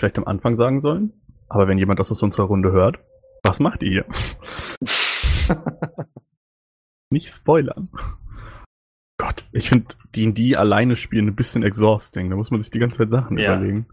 [0.00, 1.12] Vielleicht am Anfang sagen sollen.
[1.48, 2.98] Aber wenn jemand das aus unserer Runde hört,
[3.44, 4.04] was macht ihr hier?
[7.12, 7.88] Nicht spoilern.
[9.18, 12.30] Gott, ich finde D&D alleine spielen ein bisschen exhausting.
[12.30, 13.54] Da muss man sich die ganze Zeit Sachen Ja.
[13.56, 13.86] überlegen.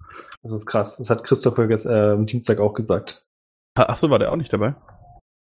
[0.43, 0.97] Das ist krass.
[0.97, 3.25] Das hat Christopher ges- äh, am Dienstag auch gesagt.
[3.75, 4.75] Ach so, war der auch nicht dabei?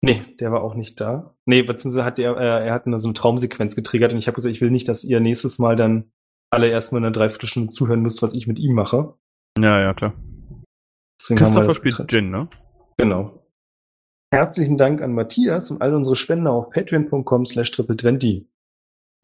[0.01, 1.35] Nee, der war auch nicht da.
[1.45, 4.37] Nee, beziehungsweise hat er, äh, er hat eine, so eine Traumsequenz getriggert und ich habe
[4.37, 6.13] gesagt, ich will nicht, dass ihr nächstes Mal dann
[6.51, 9.15] alle erstmal eine Dreiviertelstunde zuhören müsst, was ich mit ihm mache.
[9.59, 10.15] Ja, ja, klar.
[11.29, 12.13] Deswegen haben wir Christopher spielt.
[12.13, 12.49] Jin, ne?
[12.97, 13.43] Genau.
[14.33, 18.47] Herzlichen Dank an Matthias und all unsere Spender auf patreon.com slash triple20.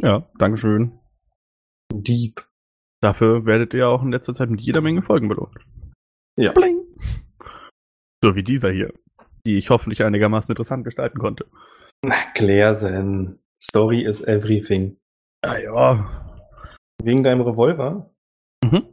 [0.03, 0.99] Ja, Dankeschön.
[1.93, 2.47] Deep.
[3.01, 5.55] Dafür werdet ihr auch in letzter Zeit mit jeder Menge Folgen belohnt.
[6.37, 6.53] Ja.
[6.53, 6.81] Bling.
[8.23, 8.93] So wie dieser hier,
[9.47, 11.47] die ich hoffentlich einigermaßen interessant gestalten konnte.
[12.35, 13.39] Klärsen.
[13.63, 14.99] Story is everything.
[15.43, 16.71] Ah ja.
[17.03, 18.11] Wegen deinem Revolver.
[18.65, 18.89] Mhm.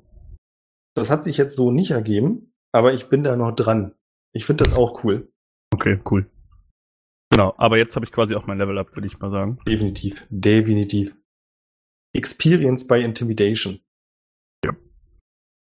[0.94, 3.94] Das hat sich jetzt so nicht ergeben, aber ich bin da noch dran.
[4.34, 5.32] Ich finde das auch cool.
[5.74, 6.30] Okay, cool.
[7.32, 9.60] Genau, aber jetzt habe ich quasi auch mein Level up, würde ich mal sagen.
[9.66, 10.26] Definitiv.
[10.30, 11.16] Definitiv.
[12.14, 13.80] Experience by Intimidation.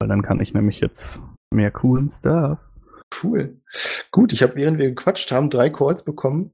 [0.02, 1.22] Weil dann kann ich nämlich jetzt
[1.54, 2.58] mehr coolen Stuff.
[3.22, 3.60] Cool.
[4.10, 6.50] Gut, ich habe, während wir gequatscht haben, drei Calls bekommen,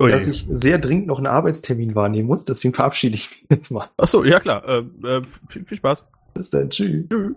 [0.00, 0.08] Ui.
[0.08, 2.44] dass ich sehr dringend noch einen Arbeitstermin wahrnehmen muss.
[2.44, 3.90] Deswegen verabschiede ich mich jetzt mal.
[3.96, 4.64] Achso, ja klar.
[4.68, 6.06] Äh, äh, viel, viel Spaß.
[6.32, 6.70] Bis dann.
[6.70, 7.08] Tschüss.
[7.08, 7.34] Tschüss.